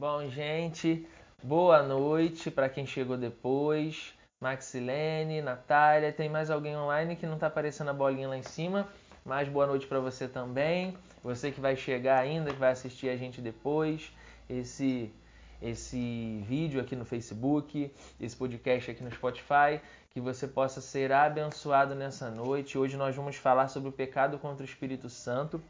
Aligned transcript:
Bom, 0.00 0.26
gente, 0.30 1.06
boa 1.42 1.82
noite 1.82 2.50
para 2.50 2.70
quem 2.70 2.86
chegou 2.86 3.18
depois. 3.18 4.14
Maxilene, 4.40 5.42
Natália, 5.42 6.10
tem 6.10 6.26
mais 6.26 6.50
alguém 6.50 6.74
online 6.74 7.16
que 7.16 7.26
não 7.26 7.34
está 7.34 7.48
aparecendo 7.48 7.90
a 7.90 7.92
bolinha 7.92 8.26
lá 8.26 8.38
em 8.38 8.42
cima, 8.42 8.88
mas 9.26 9.46
boa 9.46 9.66
noite 9.66 9.86
para 9.86 10.00
você 10.00 10.26
também. 10.26 10.96
Você 11.22 11.52
que 11.52 11.60
vai 11.60 11.76
chegar 11.76 12.18
ainda, 12.18 12.50
que 12.50 12.58
vai 12.58 12.70
assistir 12.70 13.10
a 13.10 13.16
gente 13.18 13.42
depois, 13.42 14.10
esse 14.48 15.12
esse 15.60 16.42
vídeo 16.48 16.80
aqui 16.80 16.96
no 16.96 17.04
Facebook, 17.04 17.92
esse 18.18 18.34
podcast 18.34 18.90
aqui 18.92 19.04
no 19.04 19.12
Spotify, 19.12 19.82
que 20.08 20.18
você 20.18 20.48
possa 20.48 20.80
ser 20.80 21.12
abençoado 21.12 21.94
nessa 21.94 22.30
noite. 22.30 22.78
Hoje 22.78 22.96
nós 22.96 23.14
vamos 23.14 23.36
falar 23.36 23.68
sobre 23.68 23.90
o 23.90 23.92
pecado 23.92 24.38
contra 24.38 24.62
o 24.62 24.66
Espírito 24.66 25.10
Santo. 25.10 25.62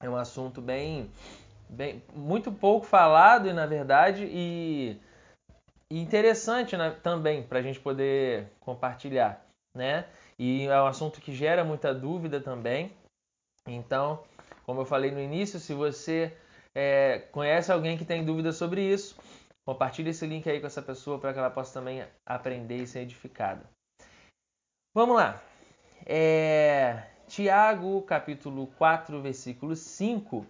É 0.00 0.08
um 0.08 0.16
assunto 0.16 0.62
bem 0.62 1.10
bem, 1.68 2.02
muito 2.14 2.50
pouco 2.50 2.86
falado, 2.86 3.48
e 3.48 3.52
na 3.52 3.66
verdade, 3.66 4.24
e, 4.24 4.98
e 5.90 6.00
interessante 6.00 6.76
né, 6.76 6.96
também 7.02 7.42
para 7.42 7.58
a 7.58 7.62
gente 7.62 7.80
poder 7.80 8.48
compartilhar, 8.60 9.44
né? 9.76 10.06
E 10.38 10.66
é 10.66 10.80
um 10.80 10.86
assunto 10.86 11.20
que 11.20 11.34
gera 11.34 11.64
muita 11.64 11.92
dúvida 11.94 12.40
também. 12.40 12.92
Então, 13.66 14.22
como 14.64 14.80
eu 14.80 14.84
falei 14.84 15.10
no 15.10 15.20
início, 15.20 15.58
se 15.58 15.74
você 15.74 16.36
é, 16.74 17.18
conhece 17.32 17.72
alguém 17.72 17.98
que 17.98 18.04
tem 18.04 18.24
dúvida 18.24 18.52
sobre 18.52 18.82
isso, 18.82 19.16
compartilhe 19.66 20.10
esse 20.10 20.26
link 20.26 20.48
aí 20.48 20.60
com 20.60 20.66
essa 20.66 20.80
pessoa 20.80 21.18
para 21.18 21.32
que 21.32 21.38
ela 21.38 21.50
possa 21.50 21.80
também 21.80 22.04
aprender 22.26 22.76
e 22.76 22.86
ser 22.86 23.00
edificada. 23.00 23.64
Vamos 24.94 25.16
lá. 25.16 25.42
É, 26.06 27.02
Tiago, 27.26 28.00
capítulo 28.02 28.68
4, 28.78 29.20
versículo 29.20 29.76
5 29.76 30.46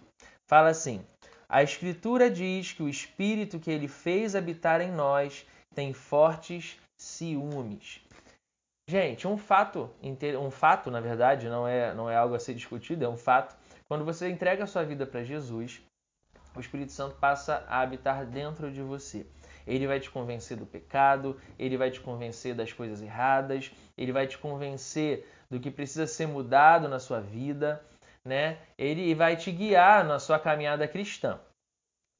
fala 0.49 0.69
assim: 0.69 1.05
A 1.51 1.63
Escritura 1.63 2.29
diz 2.29 2.73
que 2.73 2.83
o 2.83 2.87
Espírito 2.87 3.59
que 3.59 3.71
ele 3.71 3.87
fez 3.87 4.35
habitar 4.35 4.81
em 4.81 4.91
nós 4.91 5.47
tem 5.73 5.93
fortes 5.93 6.77
ciúmes. 6.95 8.01
Gente, 8.87 9.27
um 9.27 9.35
fato, 9.35 9.89
um 10.39 10.51
fato, 10.51 10.91
na 10.91 10.99
verdade, 10.99 11.49
não 11.49 11.67
é, 11.67 11.91
não 11.95 12.07
é 12.07 12.15
algo 12.15 12.35
a 12.35 12.39
ser 12.39 12.53
discutido, 12.53 13.03
é 13.03 13.09
um 13.09 13.17
fato. 13.17 13.55
Quando 13.87 14.05
você 14.05 14.29
entrega 14.29 14.63
a 14.63 14.67
sua 14.67 14.83
vida 14.83 15.07
para 15.07 15.23
Jesus, 15.23 15.81
o 16.55 16.59
Espírito 16.59 16.91
Santo 16.91 17.15
passa 17.15 17.65
a 17.67 17.81
habitar 17.81 18.27
dentro 18.27 18.71
de 18.71 18.81
você. 18.83 19.25
Ele 19.65 19.87
vai 19.87 19.99
te 19.99 20.11
convencer 20.11 20.55
do 20.55 20.67
pecado, 20.67 21.39
ele 21.57 21.77
vai 21.77 21.89
te 21.89 21.99
convencer 21.99 22.53
das 22.53 22.73
coisas 22.73 23.01
erradas, 23.01 23.71
ele 23.97 24.11
vai 24.11 24.27
te 24.27 24.37
convencer 24.37 25.27
do 25.49 25.59
que 25.59 25.71
precisa 25.71 26.05
ser 26.05 26.27
mudado 26.27 26.87
na 26.87 26.99
sua 26.99 27.19
vida, 27.19 27.83
né? 28.25 28.59
Ele 28.77 29.13
vai 29.15 29.35
te 29.35 29.51
guiar 29.51 30.03
na 30.03 30.19
sua 30.19 30.39
caminhada 30.39 30.87
cristã. 30.87 31.39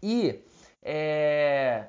E 0.02 0.44
é, 0.82 1.88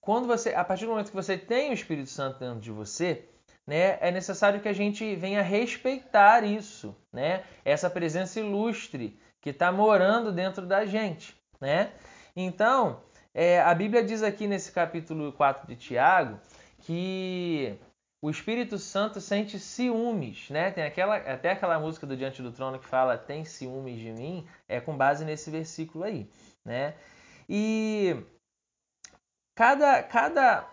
quando 0.00 0.26
você, 0.26 0.54
a 0.54 0.64
partir 0.64 0.84
do 0.84 0.90
momento 0.90 1.10
que 1.10 1.16
você 1.16 1.36
tem 1.36 1.70
o 1.70 1.74
Espírito 1.74 2.10
Santo 2.10 2.38
dentro 2.38 2.60
de 2.60 2.70
você, 2.70 3.28
né, 3.66 3.98
é 4.00 4.12
necessário 4.12 4.60
que 4.60 4.68
a 4.68 4.72
gente 4.72 5.16
venha 5.16 5.42
respeitar 5.42 6.44
isso, 6.44 6.94
né? 7.12 7.42
Essa 7.64 7.90
presença 7.90 8.38
ilustre 8.38 9.18
que 9.40 9.50
está 9.50 9.72
morando 9.72 10.30
dentro 10.30 10.64
da 10.64 10.86
gente, 10.86 11.34
né? 11.60 11.90
Então, 12.36 13.02
é, 13.34 13.60
a 13.60 13.74
Bíblia 13.74 14.04
diz 14.04 14.22
aqui 14.22 14.46
nesse 14.46 14.70
capítulo 14.70 15.32
4 15.32 15.66
de 15.66 15.74
Tiago 15.74 16.38
que 16.80 17.76
o 18.22 18.30
Espírito 18.30 18.78
Santo 18.78 19.20
sente 19.20 19.58
ciúmes, 19.58 20.48
né? 20.50 20.70
Tem 20.70 20.84
aquela, 20.84 21.16
até 21.16 21.50
aquela 21.50 21.78
música 21.78 22.06
do 22.06 22.16
Diante 22.16 22.40
do 22.42 22.52
Trono 22.52 22.78
que 22.78 22.86
fala 22.86 23.18
tem 23.18 23.44
ciúmes 23.44 23.98
de 23.98 24.12
mim, 24.12 24.46
é 24.68 24.80
com 24.80 24.96
base 24.96 25.24
nesse 25.24 25.50
versículo 25.50 26.04
aí, 26.04 26.30
né? 26.66 26.94
E 27.48 28.16
cada, 29.56 30.02
cada 30.02 30.68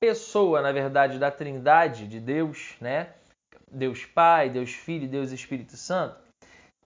pessoa, 0.00 0.62
na 0.62 0.72
verdade, 0.72 1.18
da 1.18 1.30
Trindade 1.30 2.06
de 2.06 2.20
Deus, 2.20 2.76
né? 2.80 3.12
Deus 3.70 4.04
Pai, 4.04 4.48
Deus 4.48 4.70
Filho, 4.70 5.08
Deus 5.08 5.32
Espírito 5.32 5.76
Santo, 5.76 6.16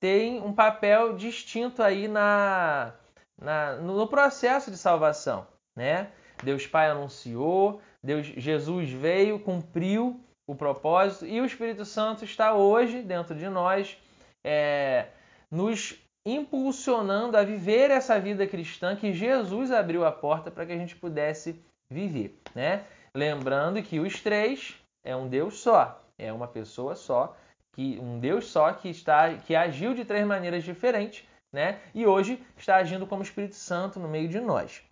tem 0.01 0.41
um 0.41 0.53
papel 0.53 1.17
distinto 1.17 1.83
aí 1.83 2.09
na, 2.09 2.95
na 3.41 3.77
no 3.77 4.07
processo 4.07 4.71
de 4.71 4.77
salvação, 4.77 5.47
né? 5.77 6.11
Deus 6.43 6.67
Pai 6.67 6.89
anunciou, 6.89 7.81
Deus, 8.03 8.27
Jesus 8.27 8.91
veio, 8.91 9.41
cumpriu 9.41 10.21
o 10.49 10.55
propósito 10.55 11.27
e 11.27 11.41
o 11.41 11.45
Espírito 11.45 11.85
Santo 11.85 12.25
está 12.25 12.55
hoje 12.55 13.03
dentro 13.03 13.35
de 13.35 13.49
nós, 13.49 13.99
é, 14.45 15.09
nos 15.51 16.06
impulsionando 16.27 17.39
a 17.39 17.45
viver 17.45 17.91
essa 17.91 18.19
vida 18.19 18.47
cristã 18.47 18.97
que 18.97 19.13
Jesus 19.13 19.71
abriu 19.71 20.05
a 20.05 20.11
porta 20.11 20.51
para 20.51 20.67
que 20.67 20.73
a 20.73 20.77
gente 20.77 20.97
pudesse 20.97 21.59
viver, 21.91 22.39
né? 22.55 22.85
Lembrando 23.15 23.83
que 23.83 24.01
os 24.01 24.21
três 24.21 24.75
é 25.05 25.15
um 25.15 25.29
Deus 25.29 25.61
só, 25.61 26.03
é 26.19 26.33
uma 26.33 26.49
pessoa 26.49 26.97
só, 26.97 27.37
que 27.73 27.99
um 28.01 28.19
Deus 28.19 28.47
só 28.49 28.73
que 28.73 28.91
está 28.91 29.35
que 29.39 29.55
agiu 29.55 29.95
de 29.95 30.05
três 30.05 30.27
maneiras 30.27 30.65
diferentes, 30.65 31.25
né? 31.55 31.81
E 31.95 32.05
hoje 32.05 32.45
está 32.57 32.77
agindo 32.77 33.07
como 33.07 33.23
Espírito 33.23 33.55
Santo 33.55 34.01
no 34.01 34.09
meio 34.09 34.29
de 34.29 34.41
nós. 34.41 34.83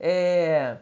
É, 0.00 0.78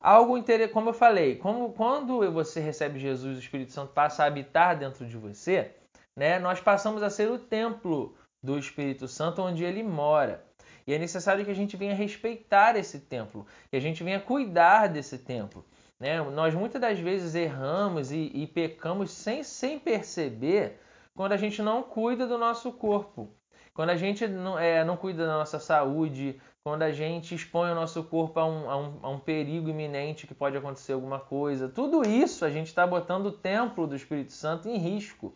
Algo 0.00 0.36
interessante, 0.36 0.72
como 0.72 0.90
eu 0.90 0.94
falei, 0.94 1.36
como, 1.36 1.72
quando 1.72 2.30
você 2.30 2.60
recebe 2.60 2.98
Jesus, 2.98 3.36
o 3.36 3.40
Espírito 3.40 3.72
Santo 3.72 3.92
passa 3.92 4.22
a 4.22 4.26
habitar 4.26 4.78
dentro 4.78 5.06
de 5.06 5.16
você, 5.16 5.74
né, 6.16 6.38
nós 6.38 6.60
passamos 6.60 7.02
a 7.02 7.10
ser 7.10 7.30
o 7.30 7.38
templo 7.38 8.16
do 8.46 8.58
Espírito 8.58 9.08
Santo 9.08 9.42
onde 9.42 9.64
ele 9.64 9.82
mora. 9.82 10.42
E 10.86 10.94
é 10.94 10.98
necessário 10.98 11.44
que 11.44 11.50
a 11.50 11.54
gente 11.54 11.76
venha 11.76 11.94
respeitar 11.94 12.76
esse 12.76 13.00
templo, 13.00 13.44
que 13.68 13.76
a 13.76 13.80
gente 13.80 14.04
venha 14.04 14.20
cuidar 14.20 14.86
desse 14.86 15.18
templo. 15.18 15.64
Né? 15.98 16.20
Nós 16.30 16.54
muitas 16.54 16.80
das 16.80 16.98
vezes 16.98 17.34
erramos 17.34 18.12
e, 18.12 18.30
e 18.32 18.46
pecamos 18.46 19.10
sem, 19.10 19.42
sem 19.42 19.78
perceber 19.80 20.80
quando 21.14 21.32
a 21.32 21.36
gente 21.36 21.60
não 21.60 21.82
cuida 21.82 22.26
do 22.26 22.38
nosso 22.38 22.70
corpo. 22.72 23.28
Quando 23.74 23.90
a 23.90 23.96
gente 23.96 24.26
não, 24.28 24.58
é, 24.58 24.84
não 24.84 24.96
cuida 24.96 25.26
da 25.26 25.36
nossa 25.36 25.58
saúde, 25.58 26.40
quando 26.62 26.82
a 26.82 26.92
gente 26.92 27.34
expõe 27.34 27.70
o 27.70 27.74
nosso 27.74 28.04
corpo 28.04 28.38
a 28.38 28.46
um, 28.46 28.70
a, 28.70 28.76
um, 28.76 28.98
a 29.02 29.08
um, 29.10 29.18
perigo 29.18 29.68
iminente 29.68 30.26
que 30.26 30.34
pode 30.34 30.56
acontecer 30.56 30.92
alguma 30.92 31.18
coisa. 31.18 31.68
Tudo 31.68 32.08
isso 32.08 32.44
a 32.44 32.50
gente 32.50 32.68
está 32.68 32.86
botando 32.86 33.26
o 33.26 33.32
templo 33.32 33.86
do 33.86 33.96
Espírito 33.96 34.32
Santo 34.32 34.68
em 34.68 34.78
risco. 34.78 35.34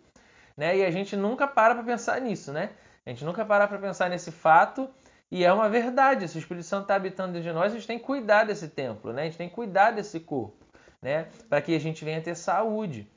Né? 0.57 0.79
E 0.79 0.85
a 0.85 0.91
gente 0.91 1.17
nunca 1.17 1.47
para 1.47 1.75
para 1.75 1.85
pensar 1.85 2.21
nisso, 2.21 2.53
né? 2.53 2.71
A 3.07 3.11
gente 3.11 3.25
nunca 3.25 3.45
para 3.45 3.67
para 3.67 3.79
pensar 3.79 4.09
nesse 4.11 4.31
fato 4.31 4.89
e 5.31 5.45
é 5.45 5.53
uma 5.53 5.69
verdade. 5.69 6.29
Se 6.29 6.37
o 6.37 6.41
Espírito 6.41 6.67
Santo 6.67 6.83
está 6.83 6.97
habitando 6.97 7.33
dentro 7.33 7.49
de 7.49 7.55
nós, 7.55 7.73
a 7.73 7.77
gente 7.77 7.87
tem 7.87 7.99
que 7.99 8.05
cuidar 8.05 8.45
desse 8.45 8.69
templo, 8.69 9.13
né? 9.13 9.23
A 9.23 9.25
gente 9.27 9.39
tem 9.39 9.49
que 9.49 9.55
cuidar 9.55 9.93
desse 9.93 10.21
corpo, 10.21 10.65
né? 11.01 11.29
Para 11.49 11.63
que 11.63 11.75
a 11.75 11.81
gente 11.81 12.05
venha 12.05 12.21
ter 12.21 12.35
saúde. 12.35 13.11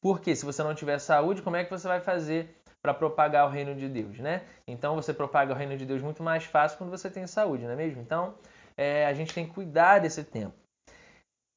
Porque 0.00 0.34
se 0.34 0.44
você 0.44 0.62
não 0.62 0.74
tiver 0.74 0.98
saúde, 0.98 1.42
como 1.42 1.56
é 1.56 1.64
que 1.64 1.70
você 1.70 1.86
vai 1.86 2.00
fazer 2.00 2.56
para 2.82 2.92
propagar 2.92 3.46
o 3.46 3.50
reino 3.50 3.74
de 3.76 3.88
Deus, 3.88 4.18
né? 4.18 4.42
Então 4.66 4.96
você 4.96 5.14
propaga 5.14 5.52
o 5.52 5.56
reino 5.56 5.76
de 5.76 5.86
Deus 5.86 6.02
muito 6.02 6.22
mais 6.22 6.44
fácil 6.44 6.76
quando 6.76 6.90
você 6.90 7.08
tem 7.08 7.26
saúde, 7.26 7.64
não 7.64 7.72
é 7.72 7.76
mesmo? 7.76 8.00
Então 8.00 8.34
é, 8.76 9.06
a 9.06 9.14
gente 9.14 9.32
tem 9.32 9.46
que 9.46 9.54
cuidar 9.54 10.00
desse 10.00 10.24
tempo. 10.24 10.54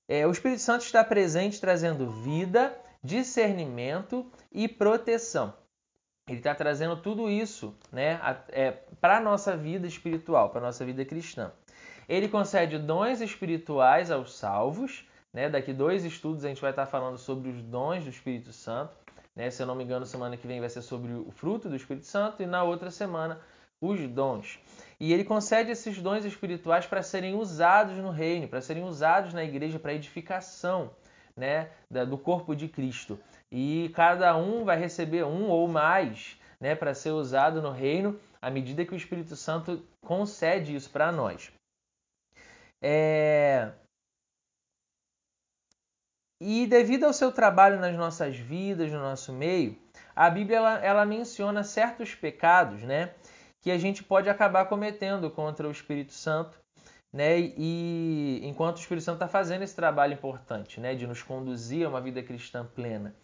É, 0.08 0.28
o 0.28 0.32
Espírito 0.32 0.62
Santo 0.62 0.86
está 0.86 1.04
presente 1.04 1.60
trazendo 1.60 2.12
vida, 2.22 2.78
discernimento 3.04 4.30
e 4.52 4.68
proteção. 4.68 5.54
Ele 6.28 6.40
está 6.40 6.56
trazendo 6.56 6.98
tudo 6.98 7.30
isso 7.30 7.76
né, 7.92 8.20
é, 8.50 8.72
para 9.00 9.18
a 9.18 9.20
nossa 9.20 9.56
vida 9.56 9.86
espiritual, 9.86 10.50
para 10.50 10.60
a 10.60 10.64
nossa 10.64 10.84
vida 10.84 11.06
cristã. 11.06 11.52
Ele 12.10 12.28
concede 12.28 12.80
dons 12.80 13.22
espirituais 13.22 14.10
aos 14.10 14.36
salvos. 14.36 15.08
Né? 15.32 15.50
Daqui 15.50 15.72
dois 15.72 16.04
estudos 16.04 16.44
a 16.44 16.48
gente 16.48 16.62
vai 16.62 16.72
estar 16.72 16.88
falando 16.88 17.20
sobre 17.20 17.50
os 17.50 17.62
dons 17.62 18.04
do 18.04 18.10
Espírito 18.10 18.52
Santo. 18.52 18.96
Né? 19.36 19.52
Se 19.52 19.62
eu 19.62 19.68
não 19.68 19.76
me 19.76 19.84
engano, 19.84 20.04
semana 20.06 20.36
que 20.36 20.48
vem 20.48 20.60
vai 20.60 20.70
ser 20.70 20.82
sobre 20.82 21.14
o 21.14 21.30
fruto 21.30 21.70
do 21.70 21.76
Espírito 21.76 22.08
Santo 22.08 22.42
e 22.42 22.48
na 22.48 22.64
outra 22.64 22.90
semana 22.90 23.40
os 23.80 24.00
dons. 24.08 24.60
E 25.00 25.14
ele 25.14 25.24
concede 25.24 25.70
esses 25.70 26.02
dons 26.02 26.26
espirituais 26.26 26.88
para 26.88 27.04
serem 27.04 27.36
usados 27.36 27.98
no 27.98 28.10
reino, 28.10 28.48
para 28.48 28.62
serem 28.62 28.84
usados 28.84 29.32
na 29.32 29.44
igreja 29.44 29.78
para 29.78 29.94
edificação 29.94 30.90
né, 31.36 31.70
do 32.08 32.18
corpo 32.18 32.56
de 32.56 32.68
Cristo. 32.68 33.20
E 33.58 33.88
cada 33.96 34.36
um 34.36 34.66
vai 34.66 34.78
receber 34.78 35.24
um 35.24 35.48
ou 35.48 35.66
mais 35.66 36.38
né, 36.60 36.76
para 36.76 36.94
ser 36.94 37.12
usado 37.12 37.62
no 37.62 37.72
reino 37.72 38.20
à 38.42 38.52
medida 38.52 38.86
que 38.86 38.94
o 38.94 38.98
Espírito 38.98 39.34
Santo 39.38 39.82
concede 40.04 40.76
isso 40.76 40.90
para 40.90 41.10
nós. 41.10 41.54
É... 42.84 43.72
E 46.42 46.68
devido 46.68 47.06
ao 47.06 47.14
seu 47.14 47.32
trabalho 47.32 47.80
nas 47.80 47.96
nossas 47.96 48.36
vidas, 48.36 48.92
no 48.92 49.00
nosso 49.00 49.32
meio, 49.32 49.80
a 50.14 50.30
Bíblia 50.30 50.58
ela, 50.58 50.80
ela 50.80 51.06
menciona 51.06 51.64
certos 51.64 52.14
pecados, 52.14 52.84
né, 52.84 53.16
que 53.64 53.72
a 53.72 53.78
gente 53.78 54.04
pode 54.04 54.30
acabar 54.30 54.66
cometendo 54.66 55.32
contra 55.32 55.66
o 55.66 55.72
Espírito 55.72 56.12
Santo, 56.12 56.60
né, 57.14 57.40
e 57.40 58.42
enquanto 58.44 58.76
o 58.76 58.82
Espírito 58.82 59.06
Santo 59.06 59.16
está 59.16 59.30
fazendo 59.30 59.62
esse 59.62 59.78
trabalho 59.78 60.12
importante, 60.12 60.82
né, 60.82 60.94
de 60.94 61.08
nos 61.08 61.24
conduzir 61.24 61.86
a 61.86 61.90
uma 61.90 62.02
vida 62.02 62.22
cristã 62.22 62.66
plena, 62.66 63.16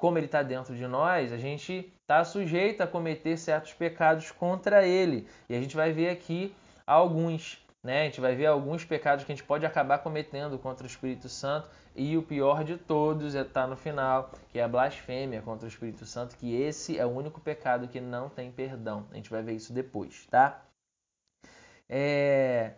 como 0.00 0.16
ele 0.16 0.26
está 0.26 0.42
dentro 0.42 0.74
de 0.74 0.86
nós, 0.86 1.30
a 1.30 1.36
gente 1.36 1.92
está 2.00 2.24
sujeito 2.24 2.80
a 2.80 2.86
cometer 2.86 3.36
certos 3.36 3.74
pecados 3.74 4.30
contra 4.30 4.84
ele, 4.86 5.28
e 5.46 5.54
a 5.54 5.60
gente 5.60 5.76
vai 5.76 5.92
ver 5.92 6.08
aqui 6.08 6.54
alguns. 6.86 7.62
Né? 7.84 8.02
A 8.02 8.04
gente 8.04 8.20
vai 8.20 8.34
ver 8.34 8.46
alguns 8.46 8.84
pecados 8.84 9.24
que 9.24 9.32
a 9.32 9.34
gente 9.34 9.46
pode 9.46 9.64
acabar 9.64 9.98
cometendo 9.98 10.58
contra 10.58 10.84
o 10.84 10.86
Espírito 10.86 11.28
Santo 11.28 11.68
e 11.94 12.16
o 12.16 12.22
pior 12.22 12.64
de 12.64 12.76
todos 12.76 13.34
está 13.34 13.66
no 13.66 13.76
final, 13.76 14.32
que 14.50 14.58
é 14.58 14.62
a 14.62 14.68
blasfêmia 14.68 15.40
contra 15.42 15.66
o 15.66 15.68
Espírito 15.68 16.04
Santo, 16.04 16.36
que 16.36 16.54
esse 16.60 16.98
é 16.98 17.04
o 17.04 17.10
único 17.10 17.40
pecado 17.40 17.88
que 17.88 18.00
não 18.00 18.28
tem 18.28 18.50
perdão. 18.50 19.06
A 19.10 19.16
gente 19.16 19.30
vai 19.30 19.42
ver 19.42 19.52
isso 19.52 19.72
depois, 19.72 20.26
tá? 20.30 20.62
É... 21.88 22.72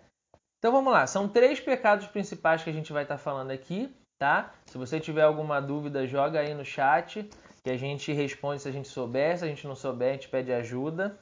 Então 0.58 0.70
vamos 0.72 0.92
lá, 0.92 1.06
são 1.06 1.28
três 1.28 1.60
pecados 1.60 2.06
principais 2.06 2.62
que 2.62 2.70
a 2.70 2.72
gente 2.72 2.92
vai 2.92 3.02
estar 3.02 3.18
falando 3.18 3.50
aqui, 3.50 3.92
tá? 4.22 4.54
Se 4.66 4.78
você 4.78 5.00
tiver 5.00 5.22
alguma 5.22 5.60
dúvida, 5.60 6.06
joga 6.06 6.38
aí 6.38 6.54
no 6.54 6.64
chat 6.64 7.28
que 7.64 7.68
a 7.68 7.76
gente 7.76 8.12
responde 8.12 8.62
se 8.62 8.68
a 8.68 8.70
gente 8.70 8.86
souber, 8.86 9.36
se 9.36 9.44
a 9.44 9.48
gente 9.48 9.66
não 9.66 9.74
souber, 9.74 10.10
a 10.10 10.12
gente 10.12 10.28
pede 10.28 10.52
ajuda 10.52 11.18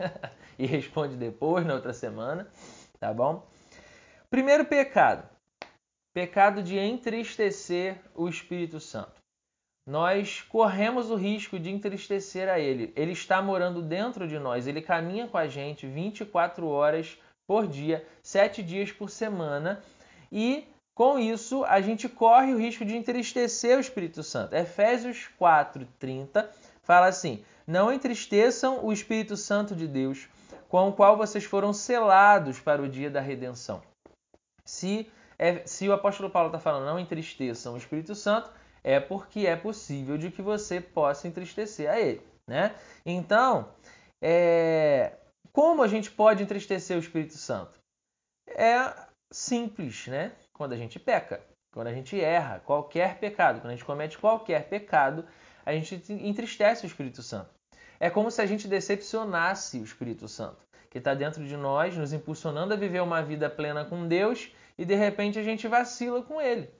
e 0.58 0.66
responde 0.66 1.16
depois, 1.16 1.64
na 1.64 1.72
outra 1.72 1.94
semana, 1.94 2.46
tá 3.00 3.14
bom? 3.14 3.48
Primeiro 4.28 4.66
pecado, 4.66 5.26
pecado 6.12 6.62
de 6.62 6.78
entristecer 6.78 7.98
o 8.14 8.28
Espírito 8.28 8.78
Santo. 8.78 9.22
Nós 9.88 10.42
corremos 10.42 11.10
o 11.10 11.16
risco 11.16 11.58
de 11.58 11.70
entristecer 11.70 12.46
a 12.50 12.58
Ele. 12.58 12.92
Ele 12.94 13.12
está 13.12 13.40
morando 13.40 13.80
dentro 13.80 14.28
de 14.28 14.38
nós, 14.38 14.66
ele 14.66 14.82
caminha 14.82 15.26
com 15.26 15.38
a 15.38 15.46
gente 15.46 15.86
24 15.86 16.68
horas 16.68 17.18
por 17.46 17.66
dia, 17.66 18.06
7 18.22 18.62
dias 18.62 18.92
por 18.92 19.08
semana 19.08 19.82
e 20.30 20.68
com 20.94 21.18
isso, 21.18 21.64
a 21.64 21.80
gente 21.80 22.08
corre 22.08 22.54
o 22.54 22.58
risco 22.58 22.84
de 22.84 22.96
entristecer 22.96 23.76
o 23.76 23.80
Espírito 23.80 24.22
Santo. 24.22 24.54
Efésios 24.54 25.28
4:30 25.40 26.48
fala 26.82 27.06
assim: 27.06 27.44
Não 27.66 27.92
entristeçam 27.92 28.84
o 28.84 28.92
Espírito 28.92 29.36
Santo 29.36 29.74
de 29.74 29.88
Deus, 29.88 30.28
com 30.68 30.88
o 30.88 30.92
qual 30.92 31.16
vocês 31.16 31.44
foram 31.44 31.72
selados 31.72 32.60
para 32.60 32.80
o 32.80 32.88
dia 32.88 33.10
da 33.10 33.20
redenção. 33.20 33.82
Se, 34.64 35.10
é, 35.38 35.66
se 35.66 35.88
o 35.88 35.92
apóstolo 35.92 36.30
Paulo 36.30 36.48
está 36.48 36.60
falando 36.60 36.86
não 36.86 36.98
entristeçam 36.98 37.74
o 37.74 37.78
Espírito 37.78 38.14
Santo, 38.14 38.50
é 38.82 39.00
porque 39.00 39.46
é 39.46 39.56
possível 39.56 40.16
de 40.16 40.30
que 40.30 40.42
você 40.42 40.80
possa 40.80 41.26
entristecer 41.26 41.90
a 41.90 41.98
ele. 41.98 42.22
Né? 42.48 42.74
Então, 43.04 43.68
é, 44.22 45.16
como 45.52 45.82
a 45.82 45.88
gente 45.88 46.10
pode 46.10 46.42
entristecer 46.42 46.96
o 46.96 47.00
Espírito 47.00 47.36
Santo? 47.36 47.78
É 48.48 48.94
simples, 49.32 50.06
né? 50.06 50.32
Quando 50.54 50.72
a 50.72 50.76
gente 50.76 50.98
peca, 50.98 51.42
quando 51.72 51.88
a 51.88 51.92
gente 51.92 52.18
erra, 52.18 52.62
qualquer 52.64 53.18
pecado, 53.18 53.60
quando 53.60 53.72
a 53.72 53.74
gente 53.74 53.84
comete 53.84 54.16
qualquer 54.16 54.68
pecado, 54.68 55.26
a 55.66 55.72
gente 55.72 56.00
entristece 56.10 56.84
o 56.84 56.86
Espírito 56.86 57.22
Santo. 57.22 57.50
É 57.98 58.08
como 58.08 58.30
se 58.30 58.40
a 58.40 58.46
gente 58.46 58.68
decepcionasse 58.68 59.78
o 59.78 59.84
Espírito 59.84 60.28
Santo, 60.28 60.58
que 60.88 60.98
está 60.98 61.14
dentro 61.14 61.44
de 61.44 61.56
nós, 61.56 61.96
nos 61.96 62.12
impulsionando 62.12 62.72
a 62.72 62.76
viver 62.76 63.02
uma 63.02 63.22
vida 63.22 63.50
plena 63.50 63.84
com 63.84 64.06
Deus 64.06 64.52
e 64.78 64.84
de 64.84 64.94
repente 64.94 65.38
a 65.38 65.42
gente 65.42 65.66
vacila 65.66 66.22
com 66.22 66.40
Ele. 66.40 66.70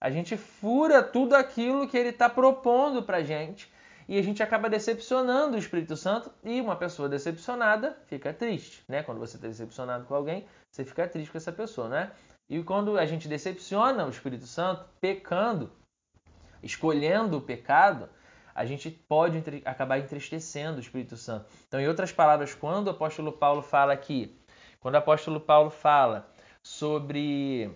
A 0.00 0.10
gente 0.10 0.36
fura 0.36 1.02
tudo 1.02 1.34
aquilo 1.34 1.88
que 1.88 1.96
Ele 1.96 2.10
está 2.10 2.28
propondo 2.28 3.02
para 3.02 3.22
gente 3.22 3.72
e 4.06 4.18
a 4.18 4.22
gente 4.22 4.42
acaba 4.42 4.68
decepcionando 4.68 5.56
o 5.56 5.58
Espírito 5.58 5.96
Santo 5.96 6.30
e 6.44 6.60
uma 6.60 6.76
pessoa 6.76 7.08
decepcionada 7.08 7.96
fica 8.06 8.32
triste, 8.32 8.84
né? 8.86 9.02
Quando 9.02 9.18
você 9.18 9.36
está 9.36 9.48
decepcionado 9.48 10.04
com 10.04 10.14
alguém, 10.14 10.46
você 10.70 10.84
fica 10.84 11.08
triste 11.08 11.32
com 11.32 11.38
essa 11.38 11.52
pessoa, 11.52 11.88
né? 11.88 12.12
E 12.48 12.62
quando 12.62 12.98
a 12.98 13.06
gente 13.06 13.26
decepciona 13.26 14.04
o 14.04 14.10
Espírito 14.10 14.46
Santo, 14.46 14.84
pecando, 15.00 15.72
escolhendo 16.62 17.38
o 17.38 17.40
pecado, 17.40 18.08
a 18.54 18.64
gente 18.64 18.90
pode 18.90 19.42
acabar 19.64 19.98
entristecendo 19.98 20.76
o 20.76 20.80
Espírito 20.80 21.16
Santo. 21.16 21.46
Então, 21.66 21.80
em 21.80 21.88
outras 21.88 22.12
palavras, 22.12 22.54
quando 22.54 22.88
o 22.88 22.90
apóstolo 22.90 23.32
Paulo 23.32 23.62
fala 23.62 23.92
aqui, 23.92 24.38
quando 24.78 24.94
o 24.94 24.98
apóstolo 24.98 25.40
Paulo 25.40 25.70
fala 25.70 26.30
sobre, 26.62 27.70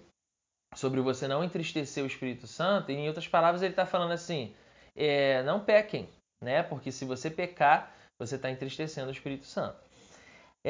sobre 0.74 1.00
você 1.00 1.26
não 1.26 1.42
entristecer 1.42 2.04
o 2.04 2.06
Espírito 2.06 2.46
Santo, 2.46 2.92
em 2.92 3.08
outras 3.08 3.26
palavras, 3.26 3.62
ele 3.62 3.72
está 3.72 3.86
falando 3.86 4.12
assim: 4.12 4.54
é, 4.94 5.42
não 5.42 5.64
pequem, 5.64 6.08
né? 6.42 6.62
Porque 6.62 6.92
se 6.92 7.04
você 7.04 7.30
pecar, 7.30 7.92
você 8.18 8.36
está 8.36 8.50
entristecendo 8.50 9.08
o 9.08 9.12
Espírito 9.12 9.46
Santo 9.46 9.87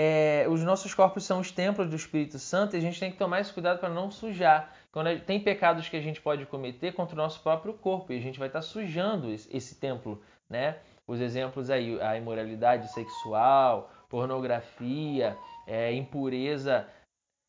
é, 0.00 0.47
os 0.49 0.62
nossos 0.62 0.95
corpos 0.95 1.25
são 1.25 1.41
os 1.41 1.50
templos 1.50 1.91
do 1.91 1.97
Espírito 1.97 2.39
Santo 2.39 2.77
e 2.77 2.79
a 2.79 2.81
gente 2.81 3.00
tem 3.00 3.11
que 3.11 3.17
tomar 3.17 3.41
esse 3.41 3.53
cuidado 3.53 3.81
para 3.81 3.89
não 3.89 4.12
sujar. 4.12 4.73
Quando 4.93 5.19
tem 5.23 5.41
pecados 5.41 5.89
que 5.89 5.97
a 5.97 6.00
gente 6.00 6.21
pode 6.23 6.47
cometer 6.47 6.93
contra 6.93 7.17
o 7.17 7.19
nosso 7.19 7.43
próprio 7.43 7.75
corpo 7.75 8.12
e 8.12 8.17
a 8.17 8.21
gente 8.21 8.39
vai 8.39 8.47
estar 8.47 8.61
tá 8.61 8.62
sujando 8.62 9.29
esse, 9.29 9.49
esse 9.56 9.75
templo, 9.75 10.23
né? 10.49 10.77
Os 11.05 11.21
exemplos 11.21 11.69
aí, 11.69 12.00
a 12.00 12.17
imoralidade 12.17 12.93
sexual, 12.93 13.91
pornografia, 14.09 15.37
é, 15.67 15.93
impureza, 15.93 16.87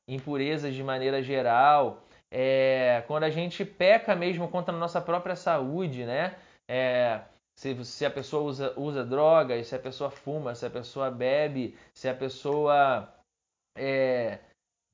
impurezas 0.07 0.73
de 0.73 0.83
maneira 0.83 1.21
geral, 1.21 2.01
é, 2.31 3.03
quando 3.05 3.25
a 3.25 3.29
gente 3.29 3.63
peca 3.63 4.15
mesmo 4.15 4.47
contra 4.47 4.73
a 4.73 4.79
nossa 4.79 4.99
própria 4.99 5.35
saúde, 5.35 6.03
né? 6.03 6.33
É, 6.67 7.19
se, 7.59 7.83
se 7.83 8.05
a 8.05 8.09
pessoa 8.09 8.43
usa, 8.43 8.73
usa 8.77 9.03
drogas, 9.03 9.67
se 9.67 9.75
a 9.75 9.79
pessoa 9.79 10.09
fuma, 10.09 10.55
se 10.55 10.65
a 10.65 10.69
pessoa 10.69 11.11
bebe, 11.11 11.77
se 11.93 12.07
a 12.07 12.13
pessoa 12.13 13.13
é, 13.77 14.39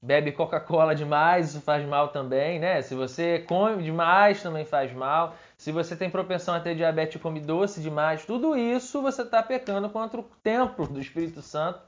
bebe 0.03 0.31
Coca-Cola 0.31 0.95
demais, 0.95 1.50
isso 1.50 1.62
faz 1.62 1.85
mal 1.85 2.07
também, 2.07 2.57
né? 2.59 2.81
Se 2.81 2.95
você 2.95 3.38
come 3.47 3.83
demais, 3.83 4.41
também 4.41 4.65
faz 4.65 4.91
mal. 4.91 5.35
Se 5.56 5.71
você 5.71 5.95
tem 5.95 6.09
propensão 6.09 6.56
a 6.56 6.59
ter 6.59 6.75
diabetes 6.75 7.17
e 7.17 7.19
come 7.19 7.39
doce 7.39 7.79
demais, 7.79 8.25
tudo 8.25 8.57
isso 8.57 9.00
você 9.00 9.21
está 9.21 9.44
pecando 9.44 9.88
contra 9.88 10.19
o 10.19 10.23
templo 10.41 10.88
do 10.88 11.00
Espírito 11.00 11.44
Santo. 11.44 11.79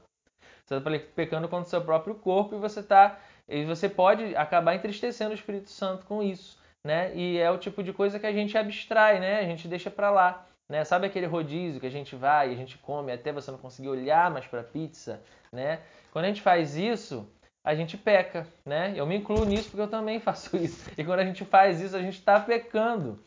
Você 0.64 0.76
está 0.76 0.90
pecando 1.12 1.48
contra 1.48 1.66
o 1.66 1.70
seu 1.70 1.82
próprio 1.82 2.14
corpo 2.14 2.54
e 2.54 2.58
você 2.60 2.84
tá, 2.84 3.18
e 3.48 3.64
você 3.64 3.88
pode 3.88 4.36
acabar 4.36 4.76
entristecendo 4.76 5.32
o 5.32 5.34
Espírito 5.34 5.70
Santo 5.70 6.06
com 6.06 6.22
isso, 6.22 6.56
né? 6.86 7.12
E 7.16 7.36
é 7.36 7.50
o 7.50 7.58
tipo 7.58 7.82
de 7.82 7.92
coisa 7.92 8.20
que 8.20 8.26
a 8.26 8.32
gente 8.32 8.56
abstrai, 8.56 9.18
né? 9.18 9.40
A 9.40 9.44
gente 9.44 9.66
deixa 9.66 9.90
para 9.90 10.08
lá. 10.12 10.47
Né? 10.68 10.84
Sabe 10.84 11.06
aquele 11.06 11.26
rodízio 11.26 11.80
que 11.80 11.86
a 11.86 11.90
gente 11.90 12.14
vai 12.14 12.50
e 12.50 12.52
a 12.52 12.56
gente 12.56 12.76
come 12.78 13.10
até 13.10 13.32
você 13.32 13.50
não 13.50 13.58
conseguir 13.58 13.88
olhar 13.88 14.30
mais 14.30 14.46
para 14.46 14.62
pizza? 14.62 15.22
Né? 15.50 15.80
Quando 16.12 16.26
a 16.26 16.28
gente 16.28 16.42
faz 16.42 16.76
isso, 16.76 17.26
a 17.64 17.74
gente 17.74 17.96
peca. 17.96 18.46
Né? 18.66 18.92
Eu 18.94 19.06
me 19.06 19.16
incluo 19.16 19.44
nisso 19.44 19.70
porque 19.70 19.80
eu 19.80 19.88
também 19.88 20.20
faço 20.20 20.56
isso. 20.56 20.90
E 20.96 21.04
quando 21.04 21.20
a 21.20 21.24
gente 21.24 21.44
faz 21.44 21.80
isso, 21.80 21.96
a 21.96 22.02
gente 22.02 22.18
está 22.18 22.38
pecando. 22.38 23.18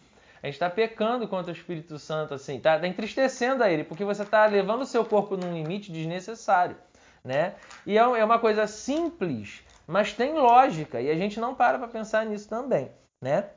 A 0.42 0.48
gente 0.48 0.56
está 0.56 0.70
pecando 0.70 1.28
contra 1.28 1.52
o 1.52 1.56
Espírito 1.56 2.00
Santo, 2.00 2.34
assim, 2.34 2.60
tá, 2.60 2.80
tá 2.80 2.88
entristecendo 2.88 3.64
a 3.64 3.70
ele, 3.70 3.84
porque 3.84 4.04
você 4.04 4.24
está 4.24 4.46
levando 4.48 4.82
o 4.82 4.88
seu 4.88 5.06
corpo 5.06 5.38
num 5.38 5.54
limite 5.54 5.92
desnecessário, 5.92 6.76
né? 7.24 7.54
E 7.86 7.96
é, 7.96 8.02
é 8.02 8.26
uma 8.26 8.40
coisa 8.40 8.66
simples, 8.66 9.62
mas 9.86 10.14
tem 10.14 10.33
lógica, 10.33 11.00
e 11.00 11.12
a 11.12 11.16
gente 11.16 11.40
não 11.40 11.54
para 11.54 11.78
para 11.78 11.88
pensar 11.88 12.26
nisso 12.26 12.50
também, 12.50 12.92
né? 13.24 13.52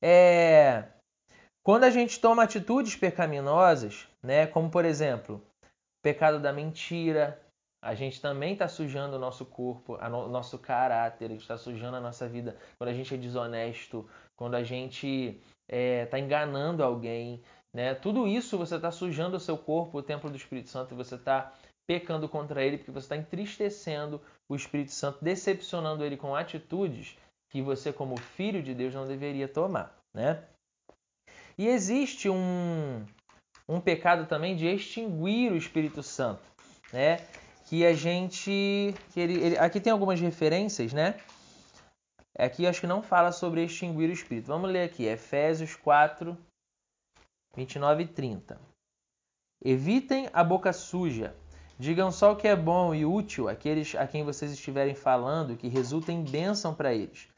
É... 0.00 0.84
Quando 1.68 1.84
a 1.84 1.90
gente 1.90 2.18
toma 2.18 2.44
atitudes 2.44 2.96
pecaminosas, 2.96 4.08
né, 4.22 4.46
como 4.46 4.70
por 4.70 4.86
exemplo, 4.86 5.34
o 5.62 6.02
pecado 6.02 6.40
da 6.40 6.50
mentira, 6.50 7.38
a 7.84 7.94
gente 7.94 8.22
também 8.22 8.54
está 8.54 8.66
sujando 8.66 9.16
o 9.16 9.18
nosso 9.18 9.44
corpo, 9.44 9.98
o 9.98 10.28
nosso 10.28 10.58
caráter, 10.58 11.26
a 11.26 11.28
gente 11.28 11.42
está 11.42 11.58
sujando 11.58 11.98
a 11.98 12.00
nossa 12.00 12.26
vida. 12.26 12.56
Quando 12.78 12.88
a 12.88 12.94
gente 12.94 13.12
é 13.12 13.18
desonesto, 13.18 14.08
quando 14.34 14.54
a 14.54 14.62
gente 14.62 15.42
está 15.68 15.76
é, 15.76 16.06
tá 16.06 16.18
enganando 16.18 16.82
alguém, 16.82 17.42
né? 17.74 17.94
Tudo 17.94 18.26
isso 18.26 18.56
você 18.56 18.76
está 18.76 18.90
sujando 18.90 19.36
o 19.36 19.40
seu 19.40 19.58
corpo, 19.58 19.98
o 19.98 20.02
templo 20.02 20.30
do 20.30 20.38
Espírito 20.38 20.70
Santo, 20.70 20.94
e 20.94 20.96
você 20.96 21.16
está 21.16 21.52
pecando 21.86 22.30
contra 22.30 22.64
ele, 22.64 22.78
porque 22.78 22.92
você 22.92 23.04
está 23.04 23.16
entristecendo 23.18 24.22
o 24.48 24.56
Espírito 24.56 24.92
Santo, 24.92 25.22
decepcionando 25.22 26.02
ele 26.02 26.16
com 26.16 26.34
atitudes 26.34 27.18
que 27.50 27.60
você, 27.60 27.92
como 27.92 28.18
filho 28.18 28.62
de 28.62 28.72
Deus, 28.72 28.94
não 28.94 29.06
deveria 29.06 29.46
tomar, 29.46 29.94
né? 30.16 30.42
E 31.58 31.66
existe 31.66 32.30
um, 32.30 33.04
um 33.68 33.80
pecado 33.80 34.26
também 34.26 34.54
de 34.54 34.66
extinguir 34.66 35.50
o 35.50 35.56
Espírito 35.56 36.02
Santo, 36.04 36.42
né? 36.92 37.16
Que 37.66 37.84
a 37.84 37.92
gente. 37.92 38.94
Que 39.12 39.20
ele, 39.20 39.34
ele, 39.34 39.58
aqui 39.58 39.80
tem 39.80 39.92
algumas 39.92 40.20
referências, 40.20 40.92
né? 40.92 41.20
Aqui 42.38 42.64
acho 42.66 42.80
que 42.80 42.86
não 42.86 43.02
fala 43.02 43.32
sobre 43.32 43.64
extinguir 43.64 44.08
o 44.08 44.12
Espírito. 44.12 44.46
Vamos 44.46 44.70
ler 44.70 44.84
aqui, 44.84 45.04
Efésios 45.04 45.74
4, 45.74 46.38
29 47.56 48.04
e 48.04 48.06
30. 48.06 48.60
Evitem 49.64 50.30
a 50.32 50.44
boca 50.44 50.72
suja. 50.72 51.34
Digam 51.76 52.12
só 52.12 52.32
o 52.32 52.36
que 52.36 52.46
é 52.46 52.54
bom 52.54 52.94
e 52.94 53.04
útil 53.04 53.48
àqueles 53.48 53.96
a 53.96 54.06
quem 54.06 54.24
vocês 54.24 54.52
estiverem 54.52 54.94
falando, 54.94 55.56
que 55.56 55.68
resulta 55.68 56.12
em 56.12 56.22
bênção 56.24 56.72
para 56.72 56.94
eles. 56.94 57.28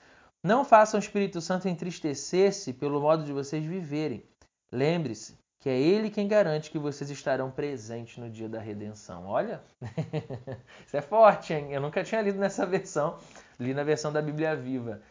Não 0.42 0.64
façam 0.64 0.98
o 0.98 1.02
Espírito 1.02 1.40
Santo 1.40 1.68
entristecer-se 1.68 2.72
pelo 2.72 3.00
modo 3.00 3.24
de 3.24 3.32
vocês 3.32 3.62
viverem. 3.64 4.24
Lembre-se 4.72 5.38
que 5.58 5.68
é 5.68 5.78
Ele 5.78 6.08
quem 6.08 6.26
garante 6.26 6.70
que 6.70 6.78
vocês 6.78 7.10
estarão 7.10 7.50
presentes 7.50 8.16
no 8.16 8.30
dia 8.30 8.48
da 8.48 8.58
redenção. 8.58 9.26
Olha, 9.26 9.62
isso 10.86 10.96
é 10.96 11.02
forte, 11.02 11.52
hein? 11.52 11.72
Eu 11.72 11.82
nunca 11.82 12.02
tinha 12.02 12.22
lido 12.22 12.38
nessa 12.38 12.64
versão, 12.64 13.18
li 13.58 13.74
na 13.74 13.84
versão 13.84 14.10
da 14.10 14.22
Bíblia 14.22 14.56
Viva. 14.56 15.02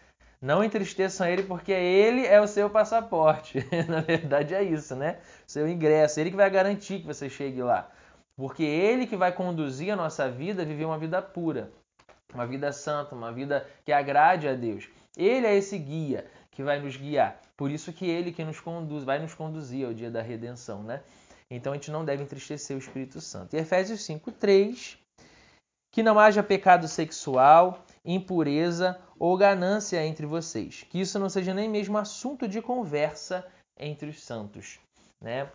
Não 0.42 0.64
entristeçam 0.64 1.28
ele 1.28 1.44
porque 1.44 1.74
ele 1.74 2.26
é 2.26 2.42
o 2.42 2.48
seu 2.48 2.68
passaporte. 2.68 3.60
na 3.88 4.02
verdade 4.02 4.56
é 4.56 4.64
isso, 4.64 4.96
né? 4.96 5.20
Seu 5.46 5.68
ingresso, 5.68 6.20
ele 6.20 6.32
que 6.32 6.38
vai 6.38 6.50
garantir 6.50 7.02
que 7.02 7.06
você 7.06 7.30
chegue 7.30 7.62
lá. 7.62 7.92
Porque 8.36 8.64
ele 8.64 9.06
que 9.06 9.18
vai 9.18 9.32
conduzir 9.32 9.92
a 9.92 9.96
nossa 9.96 10.28
vida 10.32 10.64
a 10.64 10.66
viver 10.66 10.86
uma 10.86 10.98
vida 10.98 11.22
pura. 11.22 11.72
uma 12.34 12.48
vida 12.48 12.72
santa, 12.72 13.14
uma 13.14 13.32
vida 13.32 13.68
que 13.86 13.92
agrade 13.92 14.48
a 14.48 14.56
Deus. 14.56 14.90
Ele 15.18 15.46
é 15.46 15.56
esse 15.56 15.78
guia 15.78 16.25
que 16.51 16.63
vai 16.63 16.80
nos 16.80 16.96
guiar. 16.96 17.42
Por 17.56 17.72
isso 17.72 17.92
que 17.94 18.06
ele 18.06 18.32
que 18.32 18.44
nos 18.44 18.60
conduz, 18.60 19.04
vai 19.04 19.20
nos 19.20 19.34
conduzir 19.34 19.86
ao 19.86 19.94
dia 19.94 20.12
da 20.12 20.22
redenção, 20.22 20.84
né? 20.84 21.01
Então 21.50 21.74
a 21.74 21.75
gente 21.75 21.92
não 21.92 22.06
deve 22.06 22.24
entristecer 22.24 22.75
o 22.75 22.80
Espírito 22.80 23.20
Santo. 23.20 23.56
E 23.56 23.60
Efésios 23.60 24.01
5:3 24.01 24.98
que 25.92 26.04
não 26.04 26.20
haja 26.20 26.44
pecado 26.44 26.88
sexual, 26.88 27.84
impureza 28.06 29.00
ou 29.18 29.36
ganância 29.36 30.06
entre 30.06 30.25
vocês, 30.25 30.86
que 30.89 31.01
isso 31.01 31.20
não 31.20 31.30
seja 31.30 31.54
nem 31.54 31.68
mesmo 31.68 31.98
assunto 31.98 32.48
de 32.48 32.62
conversa 32.62 33.46
entre 33.78 34.10
os 34.10 34.22
santos, 34.22 34.80
né? 35.22 35.50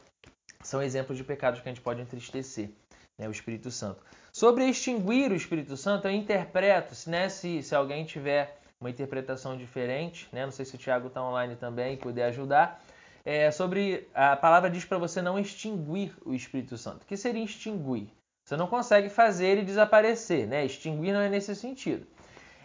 São 0.62 0.82
exemplos 0.82 1.16
de 1.18 1.25
pecados 1.25 1.61
que 1.61 1.68
a 1.68 1.73
gente 1.73 1.82
pode 1.82 2.00
entristecer, 2.00 2.70
né, 3.18 3.28
o 3.28 3.30
Espírito 3.30 3.70
Santo. 3.70 4.02
Sobre 4.32 4.68
extinguir 4.68 5.30
o 5.30 5.37
Espírito 5.37 5.76
Santo, 5.76 6.08
eu 6.08 6.12
interpreto, 6.12 6.94
né, 7.08 7.28
se, 7.28 7.62
se 7.62 7.75
alguém 7.75 8.04
tiver 8.04 8.58
uma 8.84 8.90
interpretação 8.90 9.56
diferente, 9.56 10.28
né, 10.30 10.44
não 10.44 10.52
sei 10.52 10.66
se 10.66 10.74
o 10.74 10.78
Tiago 10.78 11.08
está 11.08 11.22
online 11.22 11.56
também 11.56 11.96
puder 11.96 12.26
ajudar, 12.26 12.82
é, 13.24 13.50
sobre 13.50 14.06
a 14.14 14.36
palavra 14.36 14.68
diz 14.68 14.84
para 14.84 14.98
você 14.98 15.22
não 15.22 15.38
extinguir 15.38 16.14
o 16.26 16.34
Espírito 16.34 16.76
Santo. 16.76 17.04
O 17.04 17.06
que 17.06 17.16
seria 17.16 17.42
extinguir? 17.42 18.12
Você 18.44 18.58
não 18.58 18.66
consegue 18.66 19.08
fazer 19.08 19.46
ele 19.46 19.62
desaparecer, 19.62 20.46
né? 20.46 20.66
Extinguir 20.66 21.14
não 21.14 21.20
é 21.20 21.30
nesse 21.30 21.56
sentido. 21.56 22.06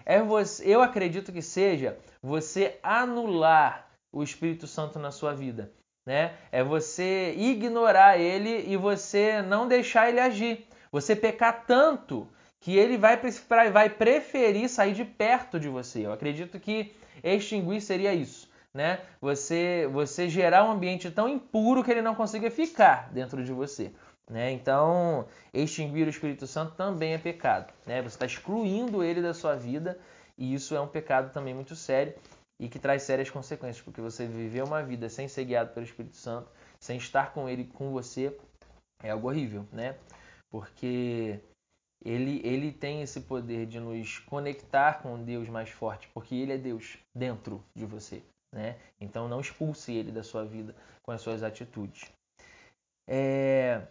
É 0.06 0.22
você, 0.22 0.68
eu 0.68 0.82
acredito 0.82 1.32
que 1.32 1.42
seja 1.42 1.98
você 2.22 2.78
anular 2.84 3.88
o 4.12 4.22
Espírito 4.22 4.68
Santo 4.68 5.00
na 5.00 5.12
sua 5.12 5.34
vida, 5.34 5.72
né? 6.06 6.34
É 6.52 6.62
você 6.62 7.34
ignorar 7.38 8.18
ele 8.18 8.70
e 8.70 8.76
você 8.76 9.42
não 9.42 9.70
deixar 9.70 10.10
ele 10.10 10.20
agir. 10.20 10.68
Você 10.92 11.16
pecar 11.16 11.66
tanto 11.66 12.28
que 12.60 12.78
ele 12.78 12.98
vai, 12.98 13.20
vai 13.72 13.90
preferir 13.90 14.70
sair 14.70 14.94
de 14.94 15.06
perto 15.06 15.60
de 15.60 15.70
você. 15.70 16.06
Eu 16.06 16.14
acredito 16.14 16.60
que 16.60 16.94
extinguir 17.24 17.82
seria 17.82 18.14
isso, 18.14 18.50
né? 18.74 19.00
Você, 19.22 19.88
você 19.92 20.28
gerar 20.28 20.66
um 20.66 20.72
ambiente 20.72 21.10
tão 21.10 21.30
impuro 21.30 21.84
que 21.84 21.92
ele 21.92 22.02
não 22.02 22.16
consiga 22.16 22.52
ficar 22.52 23.10
dentro 23.12 23.44
de 23.44 23.54
você. 23.54 23.92
Né? 24.30 24.52
Então, 24.52 25.26
extinguir 25.52 26.06
o 26.06 26.10
Espírito 26.10 26.46
Santo 26.46 26.76
também 26.76 27.14
é 27.14 27.18
pecado. 27.18 27.74
Né? 27.86 28.00
Você 28.02 28.16
está 28.16 28.28
excluindo 28.28 29.04
ele 29.04 29.22
da 29.22 29.34
sua 29.34 29.56
vida 29.56 29.98
e 30.38 30.54
isso 30.54 30.76
é 30.76 30.80
um 30.80 30.88
pecado 30.88 31.34
também 31.34 31.54
muito 31.54 31.76
sério 31.76 32.14
e 32.60 32.70
que 32.70 32.78
traz 32.78 33.04
sérias 33.04 33.30
consequências, 33.30 33.84
porque 33.84 34.02
você 34.02 34.28
viver 34.28 34.64
uma 34.64 34.84
vida 34.84 35.10
sem 35.10 35.28
ser 35.28 35.46
guiado 35.46 35.74
pelo 35.74 35.86
Espírito 35.86 36.16
Santo, 36.16 36.52
sem 36.80 36.98
estar 36.98 37.34
com 37.34 37.50
ele 37.50 37.64
com 37.64 37.92
você, 37.92 38.38
é 39.02 39.12
algo 39.12 39.30
horrível, 39.30 39.66
né? 39.72 39.96
Porque 40.52 41.40
ele, 42.04 42.42
ele 42.46 42.72
tem 42.72 43.02
esse 43.02 43.22
poder 43.22 43.66
de 43.66 43.80
nos 43.80 44.20
conectar 44.20 45.02
com 45.02 45.24
Deus 45.24 45.50
mais 45.50 45.70
forte, 45.70 46.08
porque 46.14 46.36
ele 46.36 46.54
é 46.54 46.58
Deus 46.58 46.98
dentro 47.16 47.64
de 47.76 47.86
você, 47.86 48.24
né? 48.54 48.78
Então 49.00 49.28
não 49.28 49.42
expulse 49.42 49.94
ele 49.94 50.12
da 50.12 50.24
sua 50.24 50.46
vida 50.46 50.76
com 51.04 51.12
as 51.12 51.22
suas 51.22 51.44
atitudes. 51.44 52.12
É, 53.08 53.88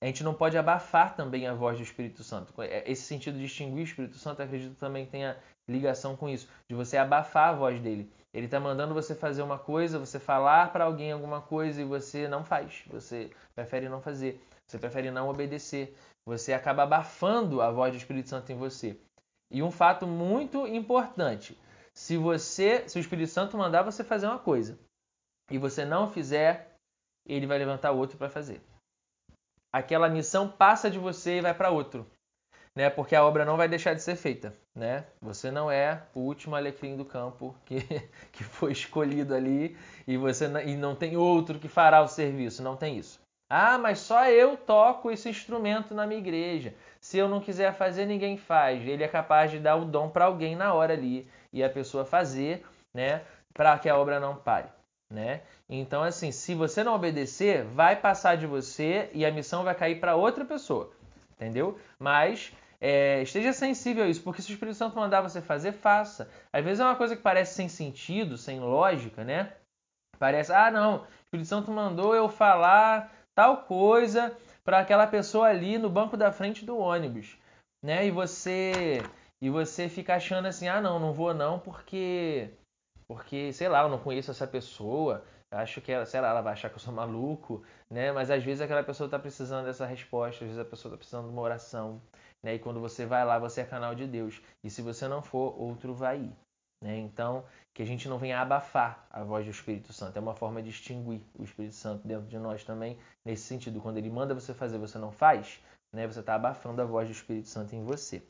a 0.00 0.06
gente 0.06 0.22
não 0.22 0.32
pode 0.32 0.56
abafar 0.56 1.16
também 1.16 1.46
a 1.46 1.54
voz 1.54 1.76
do 1.76 1.82
Espírito 1.82 2.22
Santo. 2.22 2.52
É, 2.62 2.88
esse 2.90 3.02
sentido 3.02 3.36
de 3.36 3.46
extinguir 3.46 3.80
o 3.80 3.84
Espírito 3.84 4.16
Santo, 4.16 4.42
acredito 4.42 4.78
também 4.78 5.06
tenha 5.06 5.36
ligação 5.68 6.16
com 6.16 6.28
isso, 6.28 6.48
de 6.68 6.74
você 6.74 6.96
abafar 6.96 7.50
a 7.50 7.52
voz 7.52 7.80
dele. 7.80 8.10
Ele 8.32 8.46
está 8.46 8.60
mandando 8.60 8.94
você 8.94 9.14
fazer 9.14 9.42
uma 9.42 9.58
coisa, 9.58 9.98
você 9.98 10.20
falar 10.20 10.72
para 10.72 10.84
alguém 10.84 11.10
alguma 11.10 11.40
coisa 11.40 11.80
e 11.80 11.84
você 11.84 12.28
não 12.28 12.44
faz. 12.44 12.84
Você 12.88 13.30
prefere 13.54 13.88
não 13.88 14.00
fazer. 14.00 14.40
Você 14.66 14.78
prefere 14.78 15.10
não 15.10 15.28
obedecer. 15.28 15.94
Você 16.28 16.52
acaba 16.52 16.84
abafando 16.84 17.60
a 17.60 17.70
voz 17.70 17.92
do 17.92 17.96
Espírito 17.96 18.28
Santo 18.28 18.52
em 18.52 18.56
você. 18.56 18.96
E 19.50 19.62
um 19.62 19.70
fato 19.70 20.06
muito 20.06 20.66
importante: 20.66 21.58
se 21.92 22.16
você, 22.16 22.88
se 22.88 22.98
o 22.98 23.00
Espírito 23.00 23.30
Santo 23.30 23.56
mandar 23.56 23.82
você 23.82 24.04
fazer 24.04 24.26
uma 24.26 24.38
coisa 24.38 24.78
e 25.50 25.58
você 25.58 25.84
não 25.84 26.08
fizer, 26.08 26.74
ele 27.26 27.46
vai 27.46 27.58
levantar 27.58 27.92
outro 27.92 28.18
para 28.18 28.28
fazer 28.28 28.60
aquela 29.72 30.08
missão 30.08 30.48
passa 30.48 30.90
de 30.90 30.98
você 30.98 31.38
e 31.38 31.40
vai 31.40 31.54
para 31.54 31.70
outro, 31.70 32.06
né? 32.74 32.90
Porque 32.90 33.14
a 33.14 33.24
obra 33.24 33.44
não 33.44 33.56
vai 33.56 33.68
deixar 33.68 33.94
de 33.94 34.02
ser 34.02 34.16
feita, 34.16 34.54
né? 34.74 35.06
Você 35.20 35.50
não 35.50 35.70
é 35.70 36.06
o 36.14 36.20
último 36.20 36.56
alecrim 36.56 36.96
do 36.96 37.04
campo 37.04 37.54
que, 37.64 37.80
que 38.32 38.44
foi 38.44 38.72
escolhido 38.72 39.34
ali 39.34 39.76
e 40.06 40.16
você 40.16 40.46
e 40.66 40.76
não 40.76 40.94
tem 40.94 41.16
outro 41.16 41.58
que 41.58 41.68
fará 41.68 42.02
o 42.02 42.08
serviço, 42.08 42.62
não 42.62 42.76
tem 42.76 42.96
isso. 42.98 43.20
Ah, 43.48 43.78
mas 43.78 43.98
só 44.00 44.26
eu 44.26 44.56
toco 44.56 45.10
esse 45.10 45.28
instrumento 45.28 45.94
na 45.94 46.06
minha 46.06 46.20
igreja. 46.20 46.74
Se 47.00 47.16
eu 47.16 47.28
não 47.28 47.40
quiser 47.40 47.72
fazer, 47.74 48.04
ninguém 48.06 48.36
faz. 48.36 48.86
Ele 48.86 49.02
é 49.02 49.08
capaz 49.08 49.50
de 49.50 49.58
dar 49.58 49.76
o 49.76 49.84
dom 49.84 50.10
para 50.10 50.26
alguém 50.26 50.54
na 50.54 50.74
hora 50.74 50.92
ali 50.92 51.28
e 51.52 51.64
a 51.64 51.70
pessoa 51.70 52.04
fazer, 52.04 52.66
né? 52.94 53.22
Para 53.54 53.78
que 53.78 53.88
a 53.88 53.96
obra 53.96 54.20
não 54.20 54.36
pare 54.36 54.68
né? 55.10 55.42
Então, 55.68 56.02
assim, 56.02 56.30
se 56.30 56.54
você 56.54 56.84
não 56.84 56.94
obedecer, 56.94 57.64
vai 57.64 57.96
passar 57.96 58.36
de 58.36 58.46
você 58.46 59.10
e 59.12 59.24
a 59.24 59.30
missão 59.30 59.64
vai 59.64 59.74
cair 59.74 60.00
para 60.00 60.16
outra 60.16 60.44
pessoa, 60.44 60.92
entendeu? 61.32 61.78
Mas 61.98 62.52
é, 62.80 63.22
esteja 63.22 63.52
sensível 63.52 64.04
a 64.04 64.08
isso, 64.08 64.22
porque 64.22 64.42
se 64.42 64.50
o 64.50 64.54
Espírito 64.54 64.76
Santo 64.76 64.96
mandar 64.96 65.22
você 65.22 65.40
fazer, 65.40 65.72
faça. 65.72 66.30
Às 66.52 66.64
vezes 66.64 66.80
é 66.80 66.84
uma 66.84 66.96
coisa 66.96 67.16
que 67.16 67.22
parece 67.22 67.54
sem 67.54 67.68
sentido, 67.68 68.36
sem 68.36 68.60
lógica, 68.60 69.24
né? 69.24 69.52
Parece, 70.18 70.52
ah, 70.52 70.70
não, 70.70 70.98
o 70.98 71.06
Espírito 71.26 71.48
Santo 71.48 71.70
mandou 71.70 72.14
eu 72.14 72.28
falar 72.28 73.12
tal 73.38 73.58
coisa 73.58 74.36
para 74.64 74.80
aquela 74.80 75.06
pessoa 75.06 75.46
ali 75.46 75.78
no 75.78 75.88
banco 75.88 76.16
da 76.16 76.32
frente 76.32 76.64
do 76.64 76.76
ônibus, 76.76 77.38
né? 77.80 78.04
E 78.04 78.10
você 78.10 79.00
e 79.40 79.48
você 79.48 79.88
fica 79.88 80.16
achando 80.16 80.46
assim, 80.46 80.66
ah, 80.66 80.80
não, 80.80 80.98
não 80.98 81.12
vou 81.12 81.32
não, 81.32 81.56
porque 81.60 82.50
porque, 83.06 83.52
sei 83.52 83.68
lá, 83.68 83.82
eu 83.82 83.88
não 83.88 84.00
conheço 84.00 84.32
essa 84.32 84.44
pessoa, 84.44 85.24
acho 85.52 85.80
que 85.80 85.92
ela, 85.92 86.04
sei 86.04 86.20
lá, 86.20 86.30
ela 86.30 86.40
vai 86.40 86.52
achar 86.52 86.68
que 86.68 86.74
eu 86.74 86.80
sou 86.80 86.92
maluco, 86.92 87.62
né? 87.88 88.10
Mas 88.10 88.28
às 88.28 88.42
vezes 88.42 88.60
aquela 88.60 88.82
pessoa 88.82 89.06
está 89.06 89.20
precisando 89.20 89.66
dessa 89.66 89.86
resposta, 89.86 90.44
às 90.44 90.50
vezes 90.50 90.58
a 90.58 90.64
pessoa 90.64 90.90
está 90.90 90.98
precisando 90.98 91.26
de 91.28 91.32
uma 91.32 91.42
oração, 91.42 92.02
né? 92.42 92.56
E 92.56 92.58
quando 92.58 92.80
você 92.80 93.06
vai 93.06 93.24
lá, 93.24 93.38
você 93.38 93.60
é 93.60 93.64
canal 93.64 93.94
de 93.94 94.04
Deus. 94.04 94.42
E 94.64 94.68
se 94.68 94.82
você 94.82 95.06
não 95.06 95.22
for, 95.22 95.54
outro 95.62 95.94
vai 95.94 96.18
ir. 96.22 96.36
Né? 96.82 96.98
Então, 96.98 97.44
que 97.74 97.82
a 97.82 97.86
gente 97.86 98.08
não 98.08 98.18
venha 98.18 98.40
abafar 98.40 99.06
a 99.10 99.22
voz 99.22 99.44
do 99.44 99.50
Espírito 99.50 99.92
Santo. 99.92 100.16
É 100.16 100.20
uma 100.20 100.34
forma 100.34 100.62
de 100.62 100.70
extinguir 100.70 101.22
o 101.38 101.44
Espírito 101.44 101.74
Santo 101.74 102.06
dentro 102.06 102.26
de 102.26 102.38
nós 102.38 102.64
também, 102.64 102.98
nesse 103.24 103.42
sentido. 103.42 103.80
Quando 103.80 103.98
ele 103.98 104.10
manda 104.10 104.34
você 104.34 104.54
fazer, 104.54 104.78
você 104.78 104.98
não 104.98 105.10
faz, 105.10 105.60
né? 105.92 106.06
você 106.06 106.20
está 106.20 106.34
abafando 106.34 106.80
a 106.80 106.84
voz 106.84 107.08
do 107.08 107.12
Espírito 107.12 107.48
Santo 107.48 107.74
em 107.74 107.84
você. 107.84 108.22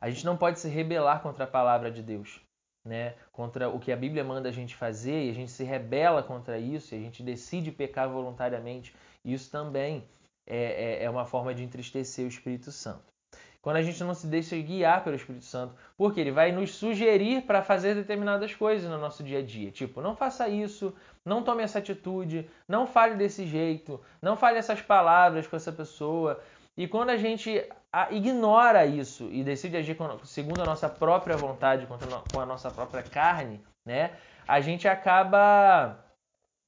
A 0.00 0.08
gente 0.10 0.24
não 0.24 0.36
pode 0.36 0.60
se 0.60 0.68
rebelar 0.68 1.22
contra 1.22 1.44
a 1.44 1.48
palavra 1.48 1.90
de 1.90 2.02
Deus 2.02 2.40
né, 2.88 3.14
contra 3.30 3.68
o 3.68 3.78
que 3.78 3.92
a 3.92 3.96
Bíblia 3.96 4.24
manda 4.24 4.48
a 4.48 4.52
gente 4.52 4.74
fazer 4.74 5.26
e 5.26 5.30
a 5.30 5.34
gente 5.34 5.50
se 5.50 5.62
rebela 5.62 6.22
contra 6.22 6.58
isso 6.58 6.94
e 6.94 6.98
a 6.98 7.00
gente 7.00 7.22
decide 7.22 7.70
pecar 7.70 8.08
voluntariamente, 8.08 8.94
isso 9.24 9.50
também 9.50 10.08
é, 10.46 11.02
é, 11.02 11.04
é 11.04 11.10
uma 11.10 11.26
forma 11.26 11.54
de 11.54 11.62
entristecer 11.62 12.24
o 12.24 12.28
Espírito 12.28 12.72
Santo. 12.72 13.04
Quando 13.60 13.76
a 13.76 13.82
gente 13.82 14.02
não 14.04 14.14
se 14.14 14.26
deixa 14.26 14.56
guiar 14.56 15.02
pelo 15.02 15.16
Espírito 15.16 15.44
Santo, 15.44 15.74
porque 15.96 16.20
ele 16.20 16.30
vai 16.30 16.52
nos 16.52 16.74
sugerir 16.74 17.42
para 17.42 17.62
fazer 17.62 17.94
determinadas 17.94 18.54
coisas 18.54 18.88
no 18.88 18.98
nosso 18.98 19.22
dia 19.22 19.40
a 19.40 19.42
dia. 19.42 19.70
Tipo, 19.70 20.00
não 20.00 20.14
faça 20.14 20.48
isso, 20.48 20.94
não 21.24 21.42
tome 21.42 21.62
essa 21.62 21.80
atitude, 21.80 22.48
não 22.68 22.86
fale 22.86 23.16
desse 23.16 23.46
jeito, 23.46 24.00
não 24.22 24.36
fale 24.36 24.58
essas 24.58 24.80
palavras 24.80 25.46
com 25.46 25.56
essa 25.56 25.72
pessoa. 25.72 26.40
E 26.76 26.86
quando 26.86 27.10
a 27.10 27.16
gente 27.16 27.68
ignora 28.12 28.86
isso 28.86 29.28
e 29.32 29.42
decide 29.42 29.76
agir 29.76 29.96
segundo 30.22 30.62
a 30.62 30.64
nossa 30.64 30.88
própria 30.88 31.36
vontade, 31.36 31.88
com 32.32 32.40
a 32.40 32.46
nossa 32.46 32.70
própria 32.70 33.02
carne, 33.02 33.60
né, 33.84 34.12
a 34.46 34.60
gente 34.60 34.86
acaba, 34.86 35.98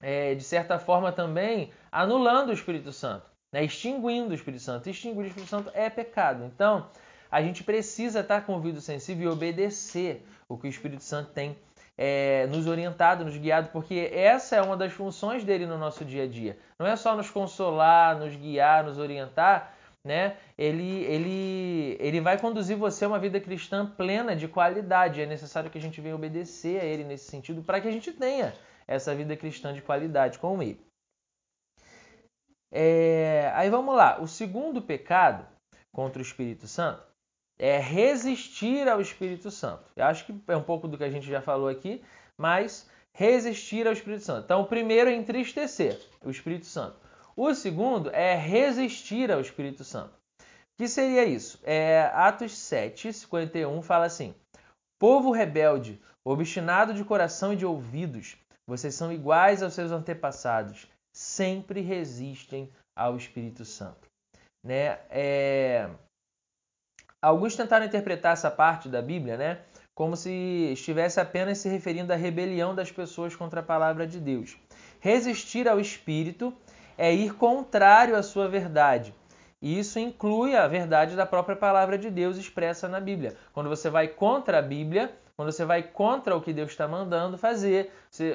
é, 0.02 0.34
de 0.34 0.42
certa 0.42 0.80
forma 0.80 1.12
também, 1.12 1.72
anulando 1.92 2.48
o 2.48 2.52
Espírito 2.52 2.90
Santo, 2.90 3.29
né, 3.52 3.64
extinguindo 3.64 4.30
o 4.30 4.34
Espírito 4.34 4.62
Santo. 4.62 4.88
Extinguir 4.88 5.24
o 5.24 5.26
Espírito 5.26 5.48
Santo 5.48 5.70
é 5.74 5.88
pecado. 5.90 6.44
Então, 6.44 6.88
a 7.30 7.42
gente 7.42 7.62
precisa 7.62 8.20
estar 8.20 8.44
com 8.44 8.52
o 8.52 8.56
ouvido 8.56 8.80
sensível 8.80 9.30
e 9.30 9.32
obedecer 9.32 10.26
o 10.48 10.56
que 10.56 10.66
o 10.66 10.70
Espírito 10.70 11.04
Santo 11.04 11.30
tem 11.32 11.56
é, 11.96 12.46
nos 12.46 12.66
orientado, 12.66 13.24
nos 13.24 13.36
guiado, 13.36 13.68
porque 13.72 14.10
essa 14.12 14.56
é 14.56 14.62
uma 14.62 14.76
das 14.76 14.92
funções 14.92 15.44
dele 15.44 15.66
no 15.66 15.76
nosso 15.76 16.04
dia 16.04 16.24
a 16.24 16.26
dia. 16.26 16.58
Não 16.78 16.86
é 16.86 16.96
só 16.96 17.14
nos 17.14 17.30
consolar, 17.30 18.18
nos 18.18 18.34
guiar, 18.34 18.84
nos 18.84 18.98
orientar, 18.98 19.74
né? 20.02 20.36
Ele, 20.56 21.04
ele, 21.04 21.96
ele 22.00 22.20
vai 22.20 22.38
conduzir 22.38 22.76
você 22.76 23.04
a 23.04 23.08
uma 23.08 23.18
vida 23.18 23.38
cristã 23.38 23.86
plena 23.86 24.34
de 24.34 24.48
qualidade. 24.48 25.20
É 25.20 25.26
necessário 25.26 25.70
que 25.70 25.76
a 25.76 25.80
gente 25.80 26.00
venha 26.00 26.14
obedecer 26.14 26.80
a 26.80 26.84
ele 26.84 27.04
nesse 27.04 27.30
sentido 27.30 27.62
para 27.62 27.80
que 27.80 27.88
a 27.88 27.92
gente 27.92 28.10
tenha 28.12 28.54
essa 28.88 29.14
vida 29.14 29.36
cristã 29.36 29.72
de 29.72 29.82
qualidade 29.82 30.38
com 30.38 30.62
ele. 30.62 30.80
É, 32.72 33.50
aí 33.54 33.68
vamos 33.68 33.94
lá. 33.96 34.20
O 34.20 34.28
segundo 34.28 34.80
pecado 34.80 35.46
contra 35.92 36.20
o 36.20 36.24
Espírito 36.24 36.66
Santo 36.66 37.02
é 37.58 37.78
resistir 37.78 38.88
ao 38.88 39.00
Espírito 39.00 39.50
Santo. 39.50 39.84
Eu 39.94 40.06
acho 40.06 40.24
que 40.24 40.34
é 40.48 40.56
um 40.56 40.62
pouco 40.62 40.88
do 40.88 40.96
que 40.96 41.04
a 41.04 41.10
gente 41.10 41.26
já 41.26 41.42
falou 41.42 41.68
aqui, 41.68 42.02
mas 42.38 42.88
resistir 43.12 43.86
ao 43.86 43.92
Espírito 43.92 44.24
Santo. 44.24 44.44
Então, 44.44 44.62
o 44.62 44.66
primeiro 44.66 45.10
é 45.10 45.14
entristecer 45.14 46.00
o 46.24 46.30
Espírito 46.30 46.66
Santo. 46.66 46.96
O 47.36 47.52
segundo 47.54 48.10
é 48.10 48.34
resistir 48.34 49.30
ao 49.30 49.40
Espírito 49.40 49.84
Santo. 49.84 50.14
que 50.76 50.88
seria 50.88 51.24
isso? 51.24 51.60
É, 51.62 52.10
Atos 52.14 52.56
7, 52.56 53.12
51 53.12 53.82
fala 53.82 54.06
assim: 54.06 54.34
Povo 54.98 55.30
rebelde, 55.30 56.00
obstinado 56.24 56.94
de 56.94 57.04
coração 57.04 57.52
e 57.52 57.56
de 57.56 57.66
ouvidos, 57.66 58.36
vocês 58.66 58.94
são 58.94 59.12
iguais 59.12 59.62
aos 59.62 59.74
seus 59.74 59.90
antepassados, 59.92 60.86
sempre 61.14 61.80
resistem 61.80 62.70
ao 62.96 63.16
Espírito 63.16 63.64
Santo. 63.64 64.08
Né? 64.64 64.98
É... 65.10 65.88
Alguns 67.22 67.54
tentaram 67.54 67.86
interpretar 67.86 68.32
essa 68.32 68.50
parte 68.50 68.88
da 68.88 69.02
Bíblia 69.02 69.36
né, 69.36 69.60
como 69.94 70.16
se 70.16 70.30
estivesse 70.72 71.20
apenas 71.20 71.58
se 71.58 71.68
referindo 71.68 72.12
à 72.12 72.16
rebelião 72.16 72.74
das 72.74 72.90
pessoas 72.90 73.36
contra 73.36 73.60
a 73.60 73.62
palavra 73.62 74.06
de 74.06 74.18
Deus. 74.18 74.56
Resistir 75.00 75.68
ao 75.68 75.78
Espírito 75.78 76.54
é 76.96 77.12
ir 77.12 77.34
contrário 77.34 78.16
à 78.16 78.22
sua 78.22 78.48
verdade. 78.48 79.14
E 79.62 79.78
isso 79.78 79.98
inclui 79.98 80.56
a 80.56 80.66
verdade 80.66 81.14
da 81.14 81.26
própria 81.26 81.54
palavra 81.54 81.98
de 81.98 82.10
Deus 82.10 82.38
expressa 82.38 82.88
na 82.88 82.98
Bíblia. 82.98 83.36
Quando 83.52 83.68
você 83.68 83.90
vai 83.90 84.08
contra 84.08 84.58
a 84.58 84.62
Bíblia, 84.62 85.14
quando 85.40 85.52
você 85.52 85.64
vai 85.64 85.82
contra 85.82 86.36
o 86.36 86.42
que 86.42 86.52
Deus 86.52 86.70
está 86.70 86.86
mandando 86.86 87.38
fazer, 87.38 87.90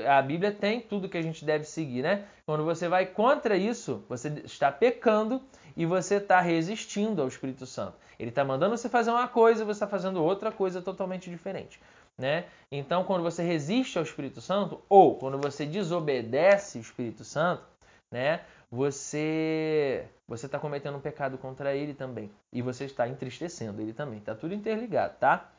a 0.10 0.20
Bíblia 0.24 0.52
tem 0.52 0.82
tudo 0.82 1.08
que 1.08 1.16
a 1.16 1.22
gente 1.22 1.46
deve 1.46 1.64
seguir, 1.64 2.02
né? 2.02 2.26
Quando 2.48 2.66
você 2.66 2.88
vai 2.88 3.06
contra 3.06 3.56
isso, 3.56 4.04
você 4.10 4.30
está 4.44 4.72
pecando 4.72 5.40
e 5.78 5.86
você 5.86 6.16
está 6.16 6.42
resistindo 6.42 7.22
ao 7.22 7.28
Espírito 7.28 7.68
Santo. 7.68 7.94
Ele 8.18 8.30
está 8.30 8.44
mandando 8.44 8.76
você 8.76 8.90
fazer 8.90 9.12
uma 9.12 9.28
coisa 9.28 9.62
e 9.62 9.66
você 9.66 9.84
está 9.84 9.88
fazendo 9.88 10.24
outra 10.24 10.52
coisa 10.52 10.82
totalmente 10.82 11.30
diferente. 11.30 11.80
Né? 12.18 12.46
Então, 12.72 13.04
quando 13.04 13.22
você 13.22 13.44
resiste 13.44 14.00
ao 14.00 14.04
Espírito 14.04 14.42
Santo, 14.42 14.82
ou 14.90 15.16
quando 15.16 15.38
você 15.38 15.64
desobedece 15.64 16.80
o 16.80 16.82
Espírito 16.82 17.24
Santo, 17.24 17.68
né, 18.12 18.42
você 18.72 20.08
você 20.28 20.48
está 20.48 20.58
cometendo 20.58 20.98
um 20.98 21.02
pecado 21.02 21.38
contra 21.38 21.76
ele 21.76 21.94
também. 21.94 22.32
E 22.52 22.64
você 22.64 22.86
está 22.86 23.08
entristecendo 23.08 23.80
ele 23.80 23.94
também. 23.94 24.18
Está 24.18 24.34
tudo 24.34 24.56
interligado, 24.56 25.18
tá? 25.20 25.52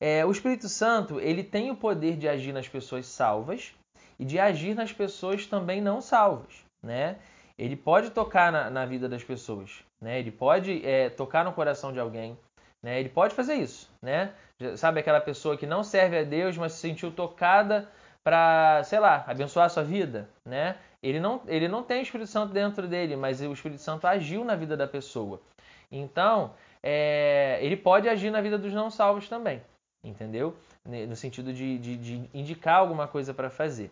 É, 0.00 0.24
o 0.24 0.30
Espírito 0.30 0.68
Santo 0.68 1.20
ele 1.20 1.42
tem 1.42 1.70
o 1.70 1.76
poder 1.76 2.16
de 2.16 2.28
agir 2.28 2.52
nas 2.52 2.68
pessoas 2.68 3.06
salvas 3.06 3.74
e 4.18 4.24
de 4.24 4.38
agir 4.38 4.74
nas 4.74 4.92
pessoas 4.92 5.46
também 5.46 5.80
não 5.80 6.00
salvas, 6.00 6.64
né? 6.82 7.16
Ele 7.58 7.74
pode 7.74 8.10
tocar 8.10 8.52
na, 8.52 8.70
na 8.70 8.86
vida 8.86 9.08
das 9.08 9.24
pessoas, 9.24 9.82
né? 10.00 10.18
Ele 10.18 10.30
pode 10.30 10.84
é, 10.86 11.10
tocar 11.10 11.44
no 11.44 11.52
coração 11.52 11.92
de 11.92 11.98
alguém, 11.98 12.38
né? 12.82 13.00
Ele 13.00 13.08
pode 13.08 13.34
fazer 13.34 13.54
isso, 13.54 13.90
né? 14.02 14.32
Sabe 14.76 15.00
aquela 15.00 15.20
pessoa 15.20 15.56
que 15.56 15.66
não 15.66 15.82
serve 15.82 16.18
a 16.18 16.22
Deus, 16.22 16.56
mas 16.56 16.72
se 16.72 16.78
sentiu 16.78 17.10
tocada 17.10 17.88
para, 18.22 18.82
sei 18.84 19.00
lá, 19.00 19.24
abençoar 19.26 19.66
a 19.66 19.68
sua 19.68 19.82
vida, 19.82 20.28
né? 20.44 20.76
Ele 21.02 21.20
não, 21.20 21.40
ele 21.46 21.68
não 21.68 21.82
tem 21.82 22.00
o 22.00 22.02
Espírito 22.02 22.28
Santo 22.28 22.52
dentro 22.52 22.86
dele, 22.86 23.16
mas 23.16 23.40
o 23.40 23.52
Espírito 23.52 23.80
Santo 23.80 24.06
agiu 24.06 24.44
na 24.44 24.54
vida 24.54 24.76
da 24.76 24.86
pessoa. 24.86 25.40
Então, 25.90 26.52
é, 26.82 27.58
ele 27.62 27.76
pode 27.76 28.08
agir 28.08 28.30
na 28.30 28.40
vida 28.40 28.58
dos 28.58 28.72
não 28.72 28.90
salvos 28.90 29.28
também, 29.28 29.62
entendeu? 30.02 30.56
No 30.84 31.16
sentido 31.16 31.52
de, 31.52 31.78
de, 31.78 31.96
de 31.96 32.30
indicar 32.32 32.76
alguma 32.76 33.06
coisa 33.06 33.34
para 33.34 33.50
fazer. 33.50 33.90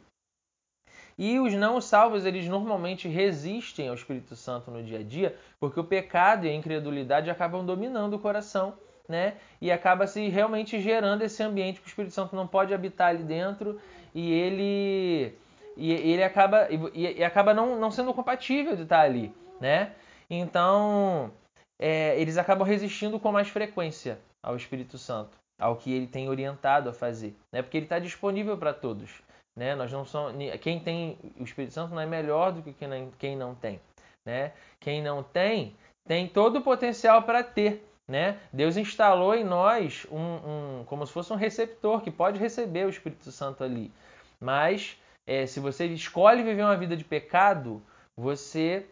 E 1.19 1.39
os 1.39 1.55
não 1.55 1.81
salvos, 1.81 2.27
eles 2.27 2.47
normalmente 2.47 3.09
resistem 3.09 3.89
ao 3.89 3.95
Espírito 3.95 4.37
Santo 4.37 4.71
no 4.71 4.83
dia 4.83 4.99
a 4.99 5.03
dia, 5.03 5.35
porque 5.59 5.81
o 5.81 5.85
pecado 5.85 6.47
e 6.47 6.51
a 6.51 6.55
incredulidade 6.55 7.31
acabam 7.31 7.65
dominando 7.65 8.15
o 8.15 8.19
coração, 8.19 8.75
né? 9.09 9.35
E 9.61 9.73
acaba 9.73 10.07
se 10.07 10.29
realmente 10.29 10.79
gerando 10.81 11.23
esse 11.23 11.43
ambiente 11.43 11.81
que 11.81 11.87
o 11.87 11.89
Espírito 11.89 12.13
Santo 12.13 12.37
não 12.37 12.47
pode 12.47 12.75
habitar 12.75 13.09
ali 13.09 13.23
dentro 13.23 13.81
e 14.15 14.31
ele 14.31 15.35
e 15.77 15.93
ele 15.93 16.23
acaba 16.23 16.69
e, 16.71 17.19
e 17.19 17.25
acaba 17.25 17.55
não, 17.55 17.79
não 17.79 17.91
sendo 17.91 18.13
compatível 18.13 18.77
de 18.77 18.83
estar 18.83 19.01
ali, 19.01 19.33
né? 19.59 19.93
Então, 20.29 21.33
é, 21.79 22.21
eles 22.21 22.37
acabam 22.37 22.67
resistindo 22.67 23.19
com 23.19 23.33
mais 23.33 23.49
frequência 23.49 24.19
ao 24.43 24.57
Espírito 24.57 24.99
Santo, 24.99 25.37
ao 25.59 25.77
que 25.77 25.93
ele 25.93 26.07
tem 26.07 26.29
orientado 26.29 26.89
a 26.91 26.93
fazer, 26.93 27.35
né? 27.51 27.63
Porque 27.63 27.77
ele 27.77 27.87
está 27.87 27.99
disponível 27.99 28.57
para 28.59 28.75
todos. 28.75 29.11
Né? 29.57 29.75
Nós 29.75 29.91
não 29.91 30.05
somos, 30.05 30.35
quem 30.61 30.79
tem 30.79 31.19
o 31.41 31.43
Espírito 31.43 31.73
Santo 31.73 31.95
não 31.95 32.03
é 32.03 32.07
melhor 32.07 32.53
do 32.53 32.63
que 32.63 32.75
quem 33.19 33.35
não 33.35 33.55
tem. 33.55 33.81
Né? 34.25 34.53
Quem 34.79 35.03
não 35.03 35.23
tem, 35.23 35.75
tem 36.07 36.29
todo 36.29 36.59
o 36.59 36.63
potencial 36.63 37.23
para 37.23 37.43
ter. 37.43 37.83
Né? 38.07 38.39
Deus 38.53 38.77
instalou 38.77 39.35
em 39.35 39.43
nós 39.43 40.07
um, 40.13 40.19
um, 40.19 40.85
como 40.85 41.07
se 41.07 41.13
fosse 41.13 41.33
um 41.33 41.37
receptor 41.37 42.03
que 42.03 42.11
pode 42.11 42.39
receber 42.39 42.87
o 42.87 42.91
Espírito 42.91 43.33
Santo 43.33 43.65
ali. 43.65 43.91
Mas 44.39 45.01
é, 45.27 45.47
se 45.47 45.59
você 45.59 45.87
escolhe 45.87 46.43
viver 46.43 46.63
uma 46.63 46.77
vida 46.77 46.97
de 46.97 47.03
pecado, 47.03 47.83
você 48.17 48.87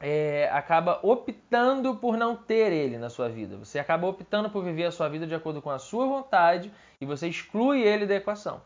é, 0.00 0.48
acaba 0.52 1.00
optando 1.02 1.96
por 1.96 2.16
não 2.16 2.36
ter 2.36 2.72
ele 2.72 2.98
na 2.98 3.08
sua 3.08 3.28
vida. 3.28 3.56
Você 3.56 3.78
acaba 3.78 4.06
optando 4.06 4.50
por 4.50 4.62
viver 4.62 4.84
a 4.84 4.92
sua 4.92 5.08
vida 5.08 5.26
de 5.26 5.34
acordo 5.34 5.62
com 5.62 5.70
a 5.70 5.78
sua 5.78 6.06
vontade 6.06 6.72
e 7.00 7.06
você 7.06 7.28
exclui 7.28 7.82
ele 7.82 8.06
da 8.06 8.14
equação 8.14 8.60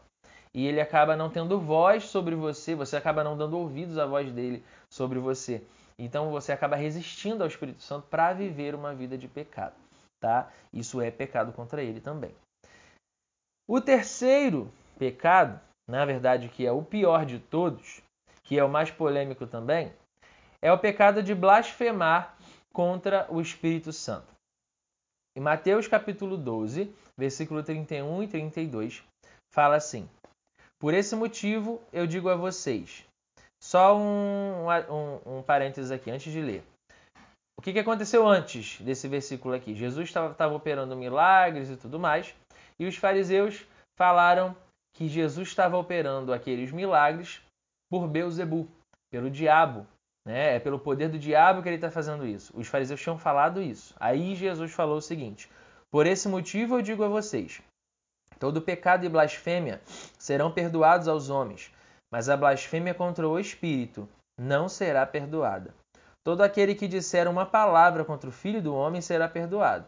e 0.55 0.67
ele 0.67 0.81
acaba 0.81 1.17
não 1.17 1.31
tendo 1.31 1.61
voz 1.61 2.05
sobre 2.05 2.35
você, 2.35 2.75
você 2.75 2.97
acaba 2.97 3.23
não 3.23 3.37
dando 3.37 3.57
ouvidos 3.57 3.99
à 3.99 4.07
voz 4.07 4.33
dele 4.33 4.65
sobre 4.89 5.19
você. 5.19 5.63
Então 5.99 6.31
você 6.31 6.53
acaba 6.53 6.77
resistindo 6.77 7.43
ao 7.43 7.49
Espírito 7.49 7.83
Santo 7.83 8.07
para 8.09 8.33
viver 8.33 8.75
uma 8.75 8.95
vida 8.95 9.17
de 9.17 9.29
pecado, 9.29 9.77
tá? 10.21 10.51
Isso 10.73 11.01
é 11.01 11.11
pecado 11.11 11.53
contra 11.53 11.83
ele 11.83 12.01
também. 12.01 12.35
O 13.69 13.81
terceiro 13.81 14.71
pecado, 14.99 15.61
na 15.89 16.05
verdade, 16.05 16.49
que 16.49 16.67
é 16.67 16.73
o 16.73 16.83
pior 16.83 17.25
de 17.25 17.39
todos, 17.39 18.03
que 18.43 18.59
é 18.59 18.65
o 18.65 18.69
mais 18.69 18.91
polêmico 18.91 19.47
também, 19.47 19.93
é 20.63 20.73
o 20.73 20.79
pecado 20.79 21.23
de 21.23 21.35
blasfemar 21.35 22.37
contra 22.73 23.27
o 23.31 23.41
Espírito 23.41 23.93
Santo. 23.93 24.33
Em 25.37 25.41
Mateus 25.41 25.87
capítulo 25.87 26.37
12, 26.37 26.93
versículo 27.17 27.63
31 27.63 28.23
e 28.23 28.29
32, 28.29 29.03
fala 29.53 29.77
assim: 29.77 30.09
por 30.81 30.95
esse 30.95 31.15
motivo, 31.15 31.79
eu 31.93 32.07
digo 32.07 32.31
a 32.31 32.35
vocês. 32.35 33.05
Só 33.63 33.99
um, 33.99 34.67
um, 34.67 35.39
um 35.39 35.43
parênteses 35.43 35.91
aqui, 35.91 36.11
antes 36.11 36.33
de 36.33 36.41
ler. 36.41 36.65
O 37.59 37.61
que, 37.61 37.75
que 37.75 37.79
aconteceu 37.79 38.27
antes 38.27 38.81
desse 38.81 39.07
versículo 39.07 39.55
aqui? 39.55 39.75
Jesus 39.75 40.09
estava 40.09 40.55
operando 40.55 40.97
milagres 40.97 41.69
e 41.69 41.77
tudo 41.77 42.01
mais, 42.01 42.35
e 42.79 42.87
os 42.87 42.97
fariseus 42.97 43.67
falaram 43.99 44.57
que 44.95 45.07
Jesus 45.07 45.49
estava 45.49 45.77
operando 45.77 46.33
aqueles 46.33 46.73
milagres 46.73 47.43
por 47.91 48.09
Beuzebu, 48.09 48.67
pelo 49.13 49.31
diabo. 49.31 49.87
Né? 50.27 50.57
É 50.57 50.61
pelo 50.61 50.79
poder 50.79 51.09
do 51.09 51.19
diabo 51.19 51.63
que 51.63 51.69
ele 51.69 51.77
está 51.77 51.91
fazendo 51.91 52.27
isso. 52.27 52.53
Os 52.57 52.69
fariseus 52.69 53.01
tinham 53.01 53.19
falado 53.19 53.63
isso. 53.63 53.95
Aí 53.99 54.35
Jesus 54.35 54.73
falou 54.73 54.99
o 54.99 55.03
seguinte: 55.03 55.51
Por 55.91 56.07
esse 56.07 56.29
motivo 56.29 56.77
eu 56.77 56.83
digo 56.83 57.03
a 57.05 57.09
vocês: 57.09 57.63
Todo 58.39 58.63
pecado 58.63 59.05
e 59.05 59.09
blasfêmia 59.09 59.81
serão 60.19 60.51
perdoados 60.51 61.09
aos 61.09 61.31
homens, 61.31 61.73
mas 62.13 62.29
a 62.29 62.37
blasfêmia 62.37 62.95
contra 62.95 63.29
o 63.29 63.39
Espírito 63.39 64.09
não 64.39 64.69
será 64.69 65.07
perdoada. 65.07 65.75
Todo 66.25 66.43
aquele 66.43 66.75
que 66.75 66.89
disser 66.89 67.29
uma 67.29 67.47
palavra 67.47 68.05
contra 68.05 68.29
o 68.29 68.33
Filho 68.33 68.63
do 68.63 68.75
Homem 68.75 69.01
será 69.01 69.27
perdoado, 69.29 69.87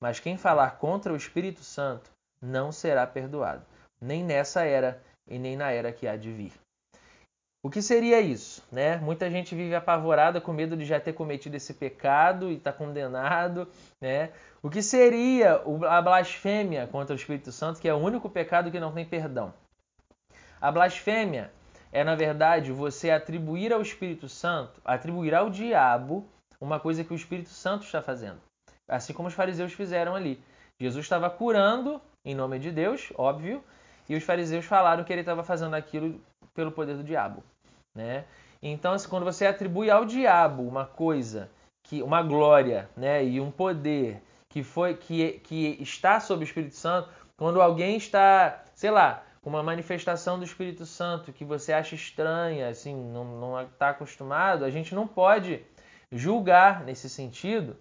mas 0.00 0.20
quem 0.20 0.36
falar 0.36 0.78
contra 0.78 1.12
o 1.12 1.16
Espírito 1.16 1.64
Santo 1.64 2.10
não 2.40 2.70
será 2.70 3.06
perdoado, 3.06 3.64
nem 4.00 4.24
nessa 4.24 4.64
era 4.64 5.02
e 5.28 5.38
nem 5.38 5.56
na 5.56 5.70
era 5.70 5.92
que 5.92 6.06
há 6.06 6.16
de 6.16 6.30
vir. 6.32 6.61
O 7.64 7.70
que 7.70 7.80
seria 7.80 8.20
isso? 8.20 8.62
Né? 8.72 8.96
Muita 8.96 9.30
gente 9.30 9.54
vive 9.54 9.74
apavorada 9.74 10.40
com 10.40 10.52
medo 10.52 10.76
de 10.76 10.84
já 10.84 10.98
ter 10.98 11.12
cometido 11.12 11.56
esse 11.56 11.72
pecado 11.72 12.50
e 12.50 12.56
está 12.56 12.72
condenado. 12.72 13.68
Né? 14.00 14.32
O 14.60 14.68
que 14.68 14.82
seria 14.82 15.62
a 15.88 16.02
blasfêmia 16.02 16.88
contra 16.88 17.14
o 17.14 17.16
Espírito 17.16 17.52
Santo, 17.52 17.80
que 17.80 17.88
é 17.88 17.94
o 17.94 17.98
único 17.98 18.28
pecado 18.28 18.70
que 18.70 18.80
não 18.80 18.92
tem 18.92 19.04
perdão? 19.04 19.54
A 20.60 20.72
blasfêmia 20.72 21.52
é, 21.92 22.02
na 22.02 22.16
verdade, 22.16 22.72
você 22.72 23.10
atribuir 23.10 23.72
ao 23.72 23.82
Espírito 23.82 24.28
Santo, 24.28 24.80
atribuir 24.84 25.34
ao 25.34 25.50
diabo 25.50 26.26
uma 26.60 26.80
coisa 26.80 27.04
que 27.04 27.12
o 27.12 27.16
Espírito 27.16 27.50
Santo 27.50 27.84
está 27.84 28.02
fazendo. 28.02 28.40
Assim 28.88 29.12
como 29.12 29.28
os 29.28 29.34
fariseus 29.34 29.72
fizeram 29.72 30.16
ali. 30.16 30.42
Jesus 30.80 31.04
estava 31.04 31.30
curando 31.30 32.00
em 32.24 32.34
nome 32.34 32.58
de 32.58 32.72
Deus, 32.72 33.12
óbvio, 33.16 33.62
e 34.08 34.16
os 34.16 34.24
fariseus 34.24 34.64
falaram 34.64 35.04
que 35.04 35.12
ele 35.12 35.20
estava 35.20 35.44
fazendo 35.44 35.74
aquilo 35.74 36.20
pelo 36.54 36.72
poder 36.72 36.96
do 36.96 37.04
diabo. 37.04 37.42
Né? 37.94 38.24
Então, 38.62 38.92
assim, 38.92 39.08
quando 39.08 39.24
você 39.24 39.46
atribui 39.46 39.90
ao 39.90 40.04
diabo 40.04 40.62
uma 40.62 40.86
coisa, 40.86 41.50
que 41.82 42.02
uma 42.02 42.22
glória 42.22 42.88
né, 42.96 43.24
e 43.24 43.40
um 43.40 43.50
poder 43.50 44.22
que 44.48 44.62
foi 44.62 44.94
que, 44.94 45.40
que 45.44 45.78
está 45.80 46.20
sob 46.20 46.42
o 46.42 46.44
Espírito 46.44 46.76
Santo, 46.76 47.08
quando 47.36 47.60
alguém 47.60 47.96
está, 47.96 48.62
sei 48.74 48.90
lá, 48.90 49.24
uma 49.42 49.62
manifestação 49.62 50.38
do 50.38 50.44
Espírito 50.44 50.86
Santo 50.86 51.32
que 51.32 51.44
você 51.44 51.72
acha 51.72 51.94
estranha, 51.94 52.68
assim, 52.68 52.94
não 52.94 53.60
está 53.60 53.90
acostumado, 53.90 54.64
a 54.64 54.70
gente 54.70 54.94
não 54.94 55.06
pode 55.06 55.64
julgar 56.12 56.84
nesse 56.84 57.08
sentido, 57.08 57.76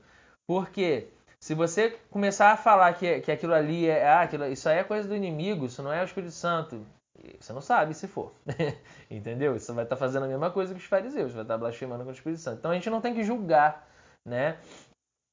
porque 0.48 1.10
se 1.40 1.54
você 1.54 1.98
começar 2.10 2.52
a 2.52 2.58
falar 2.58 2.94
que, 2.94 3.20
que 3.20 3.32
aquilo 3.32 3.54
ali 3.54 3.88
é, 3.88 4.08
ah, 4.08 4.22
aquilo, 4.22 4.46
isso 4.48 4.68
aí 4.70 4.80
é 4.80 4.84
coisa 4.84 5.08
do 5.08 5.16
inimigo, 5.16 5.66
isso 5.66 5.84
não 5.84 5.92
é 5.92 6.02
o 6.02 6.06
Espírito 6.06 6.32
Santo, 6.32 6.86
você 7.40 7.54
não 7.54 7.62
sabe 7.62 7.94
se 7.94 8.08
for. 8.08 8.34
Entendeu? 9.10 9.58
Você 9.58 9.72
vai 9.72 9.84
estar 9.84 9.96
fazendo 9.96 10.26
a 10.26 10.28
mesma 10.28 10.52
coisa 10.52 10.74
que 10.74 10.80
os 10.80 10.86
fariseus, 10.86 11.34
vai 11.34 11.44
estar 11.44 11.58
blasfemando 11.58 12.04
com 12.04 12.10
o 12.10 12.14
Espírito 12.14 12.42
Santo. 12.42 12.60
Então 12.60 12.72
a 12.72 12.74
gente 12.74 12.90
não 12.90 13.02
tem 13.02 13.14
que 13.14 13.24
julgar, 13.24 13.88
né? 14.28 14.58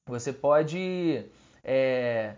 Você 0.07 0.33
pode 0.33 1.25
é, 1.63 2.35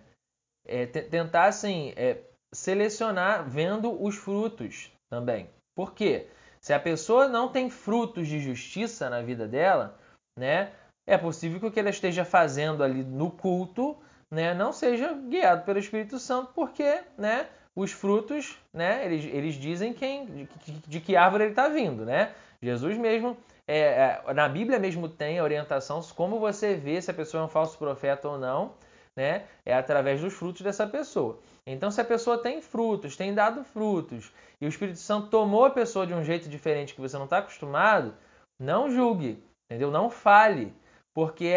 é, 0.65 0.85
tentar 0.85 1.45
assim, 1.45 1.93
é, 1.95 2.21
selecionar 2.53 3.47
vendo 3.49 4.01
os 4.03 4.15
frutos 4.15 4.91
também. 5.09 5.49
Por 5.75 5.93
quê? 5.93 6.27
Se 6.61 6.73
a 6.73 6.79
pessoa 6.79 7.27
não 7.27 7.51
tem 7.51 7.69
frutos 7.69 8.27
de 8.27 8.39
justiça 8.39 9.09
na 9.09 9.21
vida 9.21 9.47
dela, 9.47 9.97
né, 10.37 10.73
é 11.07 11.17
possível 11.17 11.59
que 11.59 11.65
o 11.65 11.71
que 11.71 11.79
ela 11.79 11.89
esteja 11.89 12.23
fazendo 12.23 12.83
ali 12.83 13.03
no 13.03 13.31
culto 13.31 13.97
né, 14.31 14.53
não 14.53 14.71
seja 14.71 15.13
guiado 15.13 15.65
pelo 15.65 15.79
Espírito 15.79 16.19
Santo, 16.19 16.53
porque 16.53 17.03
né, 17.17 17.49
os 17.75 17.91
frutos, 17.91 18.57
né, 18.73 19.05
eles, 19.05 19.25
eles 19.25 19.55
dizem 19.55 19.93
quem, 19.93 20.25
de, 20.25 20.47
de 20.87 20.99
que 20.99 21.15
árvore 21.15 21.45
ele 21.45 21.51
está 21.51 21.69
vindo. 21.69 22.05
Né? 22.05 22.33
Jesus 22.61 22.97
mesmo, 22.97 23.37
é, 23.67 24.21
é, 24.27 24.33
na 24.33 24.47
Bíblia 24.49 24.79
mesmo 24.79 25.07
tem 25.07 25.39
a 25.39 25.43
orientação 25.43 26.01
como 26.15 26.39
você 26.39 26.75
vê 26.75 27.01
se 27.01 27.09
a 27.09 27.13
pessoa 27.13 27.43
é 27.43 27.45
um 27.45 27.49
falso 27.49 27.77
profeta 27.77 28.27
ou 28.27 28.37
não, 28.37 28.73
né, 29.15 29.43
é 29.65 29.73
através 29.73 30.21
dos 30.21 30.33
frutos 30.33 30.61
dessa 30.61 30.87
pessoa. 30.87 31.39
Então, 31.65 31.91
se 31.91 32.01
a 32.01 32.05
pessoa 32.05 32.37
tem 32.37 32.61
frutos, 32.61 33.15
tem 33.15 33.33
dado 33.33 33.63
frutos, 33.63 34.31
e 34.59 34.65
o 34.65 34.69
Espírito 34.69 34.99
Santo 34.99 35.27
tomou 35.27 35.65
a 35.65 35.69
pessoa 35.69 36.07
de 36.07 36.13
um 36.13 36.23
jeito 36.23 36.49
diferente 36.49 36.93
que 36.95 37.01
você 37.01 37.17
não 37.17 37.25
está 37.25 37.39
acostumado, 37.39 38.13
não 38.59 38.89
julgue, 38.89 39.43
entendeu? 39.69 39.91
Não 39.91 40.09
fale, 40.09 40.73
porque 41.13 41.45
é 41.45 41.51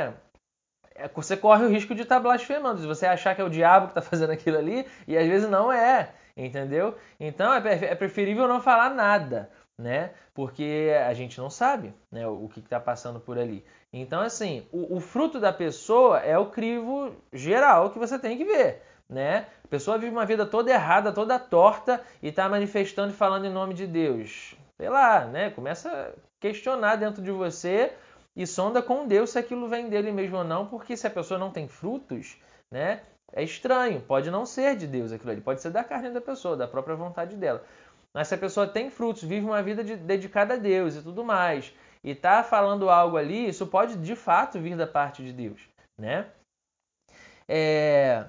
é, 0.00 0.12
você 1.14 1.36
corre 1.36 1.64
o 1.64 1.68
risco 1.68 1.94
de 1.94 2.02
estar 2.02 2.16
tá 2.16 2.20
blasfemando, 2.20 2.80
se 2.80 2.86
você 2.86 3.06
achar 3.06 3.34
que 3.34 3.40
é 3.40 3.44
o 3.44 3.50
diabo 3.50 3.86
que 3.86 3.92
está 3.92 4.02
fazendo 4.08 4.30
aquilo 4.30 4.58
ali, 4.58 4.86
e 5.06 5.16
às 5.16 5.26
vezes 5.26 5.48
não 5.48 5.72
é, 5.72 6.10
entendeu? 6.36 6.94
Então 7.18 7.52
é, 7.52 7.84
é 7.84 7.94
preferível 7.94 8.46
não 8.48 8.60
falar 8.60 8.90
nada, 8.90 9.50
né? 9.78 10.10
Porque 10.34 10.92
a 11.06 11.12
gente 11.14 11.38
não 11.38 11.50
sabe 11.50 11.94
né, 12.10 12.26
o 12.26 12.48
que 12.48 12.60
está 12.60 12.78
passando 12.78 13.18
por 13.18 13.38
ali. 13.38 13.64
Então, 13.92 14.20
assim, 14.20 14.66
o, 14.70 14.96
o, 14.96 15.00
fruto 15.00 15.40
da 15.40 15.52
pessoa 15.52 16.18
é 16.20 16.38
o 16.38 16.46
crivo 16.46 17.16
geral 17.32 17.90
que 17.90 17.98
você 17.98 18.18
tem 18.18 18.36
que 18.36 18.44
ver, 18.44 18.82
né? 19.08 19.46
A 19.64 19.68
pessoa 19.68 19.98
vive 19.98 20.12
uma 20.12 20.26
vida 20.26 20.46
toda 20.46 20.70
errada, 20.70 21.12
toda 21.12 21.38
torta 21.38 22.00
e 22.22 22.28
está 22.28 22.48
manifestando 22.48 23.12
e 23.12 23.16
falando 23.16 23.46
em 23.46 23.52
nome 23.52 23.74
de 23.74 23.86
Deus. 23.86 24.54
Sei 24.76 24.88
lá, 24.88 25.24
né? 25.24 25.50
Começa 25.50 25.90
a 25.90 26.12
questionar 26.38 26.96
dentro 26.96 27.20
de 27.20 27.30
você 27.30 27.92
e 28.36 28.46
sonda 28.46 28.82
com 28.82 29.06
Deus 29.06 29.30
se 29.30 29.38
aquilo 29.38 29.68
vem 29.68 29.88
dele 29.88 30.12
mesmo 30.12 30.38
ou 30.38 30.44
não, 30.44 30.66
porque 30.66 30.96
se 30.96 31.06
a 31.06 31.10
pessoa 31.10 31.38
não 31.38 31.50
tem 31.50 31.68
frutos, 31.68 32.36
né, 32.72 33.02
é 33.32 33.42
estranho, 33.42 34.00
pode 34.00 34.30
não 34.30 34.44
ser 34.44 34.76
de 34.76 34.86
Deus 34.86 35.12
aquilo 35.12 35.30
ali, 35.30 35.40
pode 35.40 35.60
ser 35.60 35.70
da 35.70 35.84
carne 35.84 36.10
da 36.10 36.20
pessoa, 36.20 36.56
da 36.56 36.66
própria 36.66 36.96
vontade 36.96 37.36
dela. 37.36 37.64
Mas 38.12 38.28
se 38.28 38.34
a 38.34 38.38
pessoa 38.38 38.66
tem 38.66 38.90
frutos, 38.90 39.22
vive 39.22 39.46
uma 39.46 39.62
vida 39.62 39.84
de, 39.84 39.96
dedicada 39.96 40.54
a 40.54 40.56
Deus 40.56 40.96
e 40.96 41.02
tudo 41.02 41.24
mais, 41.24 41.72
e 42.02 42.10
está 42.10 42.42
falando 42.42 42.90
algo 42.90 43.16
ali, 43.16 43.48
isso 43.48 43.66
pode 43.66 43.96
de 43.96 44.16
fato 44.16 44.58
vir 44.58 44.76
da 44.76 44.86
parte 44.86 45.24
de 45.24 45.32
Deus, 45.32 45.60
né? 45.98 46.26
É... 47.48 48.26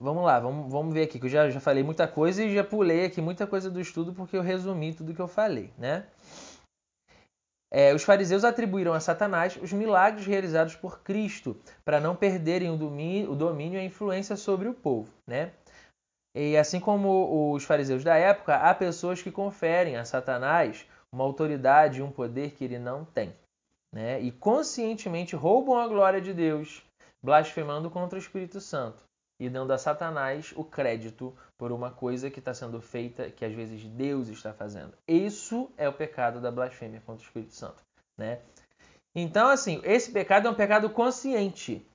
Vamos 0.00 0.24
lá, 0.24 0.38
vamos, 0.38 0.70
vamos 0.70 0.92
ver 0.92 1.04
aqui, 1.04 1.18
que 1.18 1.26
eu 1.26 1.30
já, 1.30 1.48
já 1.48 1.58
falei 1.58 1.82
muita 1.82 2.06
coisa 2.06 2.44
e 2.44 2.54
já 2.54 2.62
pulei 2.62 3.06
aqui 3.06 3.20
muita 3.20 3.46
coisa 3.46 3.70
do 3.70 3.80
estudo 3.80 4.12
porque 4.12 4.36
eu 4.36 4.42
resumi 4.42 4.92
tudo 4.92 5.14
que 5.14 5.20
eu 5.20 5.28
falei, 5.28 5.72
né? 5.78 6.06
É, 7.70 7.92
os 7.92 8.04
fariseus 8.04 8.44
atribuíram 8.44 8.92
a 8.92 9.00
Satanás 9.00 9.58
os 9.60 9.72
milagres 9.72 10.26
realizados 10.26 10.76
por 10.76 11.00
Cristo, 11.00 11.56
para 11.84 12.00
não 12.00 12.14
perderem 12.14 12.70
o 12.70 12.76
domínio, 12.76 13.32
o 13.32 13.36
domínio 13.36 13.78
e 13.78 13.80
a 13.80 13.84
influência 13.84 14.36
sobre 14.36 14.68
o 14.68 14.74
povo. 14.74 15.12
Né? 15.26 15.52
E 16.34 16.56
assim 16.56 16.78
como 16.78 17.52
os 17.52 17.64
fariseus 17.64 18.04
da 18.04 18.16
época, 18.16 18.56
há 18.56 18.74
pessoas 18.74 19.22
que 19.22 19.32
conferem 19.32 19.96
a 19.96 20.04
Satanás 20.04 20.86
uma 21.12 21.24
autoridade 21.24 22.00
e 22.00 22.02
um 22.02 22.10
poder 22.10 22.52
que 22.52 22.64
ele 22.64 22.78
não 22.78 23.04
tem. 23.04 23.34
Né? 23.92 24.20
E 24.20 24.30
conscientemente 24.30 25.34
roubam 25.34 25.78
a 25.78 25.88
glória 25.88 26.20
de 26.20 26.34
Deus, 26.34 26.84
blasfemando 27.24 27.90
contra 27.90 28.16
o 28.16 28.20
Espírito 28.20 28.60
Santo 28.60 29.05
e 29.38 29.48
dando 29.48 29.72
a 29.72 29.78
Satanás 29.78 30.52
o 30.56 30.64
crédito 30.64 31.36
por 31.58 31.72
uma 31.72 31.90
coisa 31.90 32.30
que 32.30 32.38
está 32.38 32.54
sendo 32.54 32.80
feita, 32.80 33.30
que 33.30 33.44
às 33.44 33.52
vezes 33.52 33.84
Deus 33.84 34.28
está 34.28 34.52
fazendo. 34.52 34.92
Isso 35.06 35.70
é 35.76 35.88
o 35.88 35.92
pecado 35.92 36.40
da 36.40 36.50
blasfêmia 36.50 37.02
contra 37.04 37.22
o 37.22 37.26
Espírito 37.26 37.54
Santo, 37.54 37.82
né? 38.18 38.40
Então, 39.14 39.48
assim, 39.48 39.80
esse 39.84 40.10
pecado 40.10 40.46
é 40.46 40.50
um 40.50 40.54
pecado 40.54 40.90
consciente, 40.90 41.86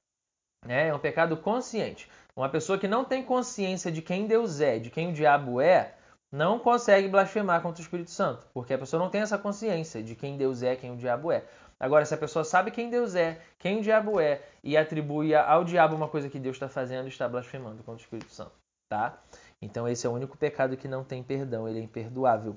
né? 0.65 0.87
É 0.87 0.93
um 0.93 0.99
pecado 0.99 1.37
consciente. 1.37 2.09
Uma 2.35 2.49
pessoa 2.49 2.79
que 2.79 2.87
não 2.87 3.03
tem 3.03 3.23
consciência 3.23 3.91
de 3.91 4.01
quem 4.01 4.25
Deus 4.25 4.61
é, 4.61 4.79
de 4.79 4.89
quem 4.89 5.09
o 5.09 5.13
diabo 5.13 5.59
é, 5.59 5.95
não 6.31 6.57
consegue 6.57 7.09
blasfemar 7.09 7.61
contra 7.61 7.81
o 7.81 7.83
Espírito 7.83 8.11
Santo, 8.11 8.47
porque 8.53 8.73
a 8.73 8.77
pessoa 8.77 9.01
não 9.01 9.09
tem 9.09 9.21
essa 9.21 9.37
consciência 9.37 10.01
de 10.01 10.15
quem 10.15 10.37
Deus 10.37 10.63
é, 10.63 10.75
quem 10.75 10.91
o 10.91 10.97
diabo 10.97 11.31
é. 11.31 11.43
Agora, 11.81 12.05
se 12.05 12.13
a 12.13 12.17
pessoa 12.17 12.45
sabe 12.45 12.69
quem 12.69 12.91
Deus 12.91 13.15
é, 13.15 13.41
quem 13.57 13.79
o 13.79 13.81
diabo 13.81 14.19
é, 14.19 14.43
e 14.63 14.77
atribui 14.77 15.33
ao 15.33 15.63
diabo 15.63 15.95
uma 15.95 16.07
coisa 16.07 16.29
que 16.29 16.37
Deus 16.37 16.55
está 16.55 16.69
fazendo, 16.69 17.07
está 17.07 17.27
blasfemando 17.27 17.81
contra 17.83 17.99
o 17.99 18.05
Espírito 18.05 18.31
Santo, 18.31 18.53
tá? 18.87 19.19
Então, 19.59 19.87
esse 19.87 20.05
é 20.05 20.09
o 20.09 20.13
único 20.13 20.37
pecado 20.37 20.77
que 20.77 20.87
não 20.87 21.03
tem 21.03 21.23
perdão, 21.23 21.67
ele 21.67 21.79
é 21.79 21.81
imperdoável. 21.81 22.55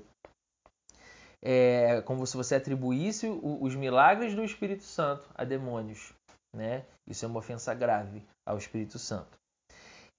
É 1.41 2.01
como 2.01 2.25
se 2.27 2.37
você 2.37 2.53
atribuísse 2.53 3.27
os 3.27 3.75
milagres 3.75 4.35
do 4.35 4.43
Espírito 4.43 4.83
Santo 4.83 5.27
a 5.33 5.43
demônios, 5.43 6.13
né? 6.55 6.85
Isso 7.07 7.25
é 7.25 7.27
uma 7.27 7.39
ofensa 7.39 7.73
grave 7.73 8.23
ao 8.47 8.59
Espírito 8.59 8.99
Santo. 8.99 9.39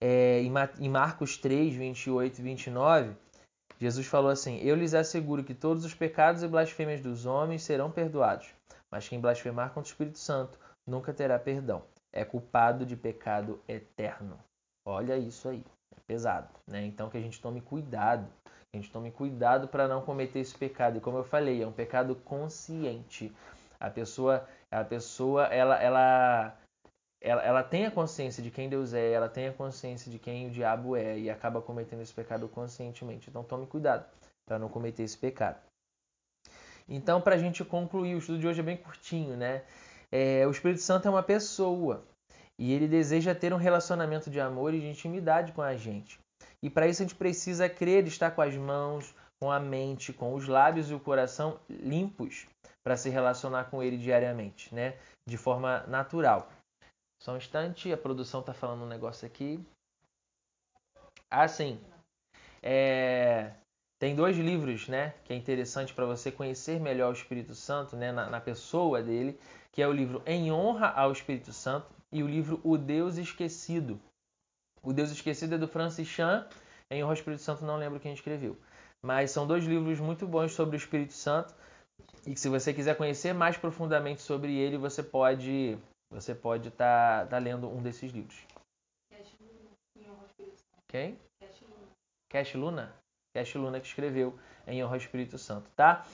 É, 0.03 0.41
em 0.41 0.89
Marcos 0.89 1.37
3, 1.37 1.75
28 1.75 2.39
e 2.39 2.43
29, 2.43 3.17
Jesus 3.79 4.07
falou 4.07 4.31
assim: 4.31 4.59
Eu 4.59 4.75
lhes 4.75 4.95
asseguro 4.95 5.45
que 5.45 5.55
todos 5.55 5.85
os 5.85 5.95
pecados 5.95 6.43
e 6.43 6.49
blasfêmias 6.49 7.01
dos 7.01 7.25
homens 7.25 7.63
serão 7.63 7.91
perdoados, 7.91 8.53
mas 8.93 9.09
quem 9.09 9.21
blasfemar 9.21 9.69
contra 9.69 9.89
o 9.89 9.93
Espírito 9.93 10.19
Santo 10.19 10.59
nunca 10.87 11.13
terá 11.13 11.39
perdão. 11.39 11.83
É 12.13 12.25
culpado 12.25 12.87
de 12.87 12.97
pecado 12.97 13.61
eterno. 13.69 14.39
Olha 14.87 15.17
isso 15.17 15.49
aí. 15.49 15.65
É 15.95 16.01
pesado, 16.07 16.49
né? 16.67 16.85
Então 16.85 17.11
que 17.11 17.19
a 17.19 17.21
gente 17.21 17.41
tome 17.41 17.61
cuidado. 17.61 18.27
Que 18.45 18.79
a 18.79 18.81
gente 18.81 18.91
tome 18.91 19.11
cuidado 19.11 19.69
para 19.69 19.89
não 19.89 20.03
cometer 20.03 20.39
esse 20.39 20.57
pecado. 20.57 20.99
E 20.99 21.01
como 21.01 21.19
eu 21.19 21.25
falei, 21.25 21.63
é 21.63 21.67
um 21.67 21.73
pecado 21.73 22.15
consciente. 22.15 23.35
A 23.79 23.91
pessoa, 23.91 24.49
a 24.71 24.85
pessoa, 24.85 25.47
ela, 25.47 25.77
ela, 25.83 26.57
ela, 27.21 27.43
ela 27.43 27.63
tem 27.63 27.87
a 27.87 27.91
consciência 27.91 28.43
de 28.43 28.51
quem 28.51 28.69
Deus 28.69 28.95
é, 28.95 29.13
ela 29.13 29.29
tem 29.29 29.49
a 29.49 29.53
consciência 29.53 30.11
de 30.11 30.19
quem 30.19 30.47
o 30.47 30.51
diabo 30.51 30.97
é 30.97 31.19
e 31.19 31.29
acaba 31.29 31.61
cometendo 31.61 32.03
esse 32.03 32.15
pecado 32.15 32.49
conscientemente. 32.49 33.29
Então 33.29 33.45
tome 33.45 33.67
cuidado 33.67 34.07
para 34.47 34.59
não 34.59 34.69
cometer 34.69 35.03
esse 35.03 35.19
pecado. 35.19 35.59
Então, 36.89 37.21
para 37.21 37.35
a 37.35 37.39
gente 37.39 37.65
concluir, 37.65 38.15
o 38.15 38.19
estudo 38.19 38.39
de 38.39 38.47
hoje 38.47 38.61
é 38.61 38.63
bem 38.63 38.77
curtinho, 38.77 39.37
né? 39.37 39.65
É, 40.11 40.47
o 40.47 40.51
Espírito 40.51 40.81
Santo 40.81 41.09
é 41.09 41.11
uma 41.11 41.23
pessoa 41.23 42.05
e 42.59 42.73
ele 42.73 42.87
deseja 42.87 43.35
ter 43.35 43.53
um 43.53 43.59
relacionamento 43.59 44.31
de 44.31 44.41
amor 44.41 44.73
e 44.73 44.81
de 44.81 44.87
intimidade 44.87 45.53
com 45.53 45.63
a 45.63 45.77
gente. 45.77 46.19
E 46.63 46.71
para 46.71 46.87
isso 46.87 47.03
a 47.03 47.07
gente 47.07 47.17
precisa 47.17 47.69
crer, 47.69 48.07
estar 48.07 48.31
com 48.31 48.41
as 48.41 48.55
mãos, 48.55 49.15
com 49.41 49.51
a 49.51 49.61
mente, 49.61 50.13
com 50.13 50.35
os 50.35 50.47
lábios 50.49 50.91
e 50.91 50.95
o 50.95 51.01
coração 51.01 51.61
limpos 51.69 52.47
para 52.83 52.97
se 52.97 53.11
relacionar 53.11 53.65
com 53.65 53.83
ele 53.83 53.99
diariamente, 53.99 54.75
né? 54.75 54.97
De 55.29 55.37
forma 55.37 55.81
natural. 55.89 56.49
Só 57.21 57.33
um 57.33 57.37
instante, 57.37 57.93
a 57.93 57.97
produção 57.97 58.41
está 58.41 58.55
falando 58.55 58.85
um 58.85 58.89
negócio 58.89 59.27
aqui. 59.27 59.61
Ah, 61.31 61.49
sim. 61.49 61.81
É... 62.63 63.53
Tem 63.99 64.15
dois 64.15 64.37
livros, 64.37 64.89
né, 64.89 65.15
que 65.25 65.33
é 65.33 65.37
interessante 65.37 65.95
para 65.95 66.05
você 66.05 66.31
conhecer 66.31 66.79
melhor 66.79 67.11
o 67.11 67.17
Espírito 67.17 67.55
Santo, 67.55 67.97
né, 67.97 68.13
na, 68.13 68.29
na, 68.29 68.41
pessoa 68.41 69.03
dele, 69.03 69.39
que 69.73 69.81
é 69.81 69.89
o 69.89 69.93
livro 69.93 70.23
Em 70.27 70.53
Honra 70.53 70.89
ao 70.89 71.11
Espírito 71.11 71.51
Santo 71.51 71.87
e 72.13 72.23
o 72.23 72.29
livro 72.29 72.61
O 72.63 72.77
Deus 72.77 73.17
Esquecido. 73.17 73.99
O 74.83 74.93
Deus 74.93 75.11
Esquecido 75.11 75.55
é 75.55 75.59
do 75.59 75.67
Francis 75.67 76.07
Chan, 76.07 76.47
Em 76.91 77.03
Honra 77.03 77.13
ao 77.13 77.15
Espírito 77.15 77.43
Santo 77.43 77.65
não 77.65 77.79
lembro 77.79 77.99
quem 77.99 78.13
escreveu. 78.13 78.59
Mas 79.03 79.31
são 79.31 79.47
dois 79.47 79.65
livros 79.65 79.99
muito 79.99 80.27
bons 80.27 80.53
sobre 80.53 80.77
o 80.77 80.79
Espírito 80.79 81.15
Santo 81.15 81.55
e 82.27 82.35
que 82.35 82.41
se 82.41 82.51
você 82.51 82.75
quiser 82.75 82.99
conhecer 82.99 83.33
mais 83.33 83.57
profundamente 83.57 84.21
sobre 84.21 84.55
ele, 84.55 84.77
você 84.77 85.03
pode 85.03 85.79
você 86.11 86.35
pode 86.35 86.69
estar 86.69 87.23
tá, 87.23 87.27
tá 87.27 87.39
lendo 87.39 87.67
um 87.69 87.83
desses 87.83 88.13
livros. 88.13 88.47
Quem? 90.87 91.19
Cash 91.41 91.61
Luna? 91.63 91.89
Cash 92.29 92.55
Luna 92.55 93.06
que 93.45 93.87
escreveu 93.87 94.39
em 94.67 94.83
honra 94.83 94.95
ao 94.95 94.99
Espírito 94.99 95.39
Santo, 95.39 95.71
tá? 95.77 96.05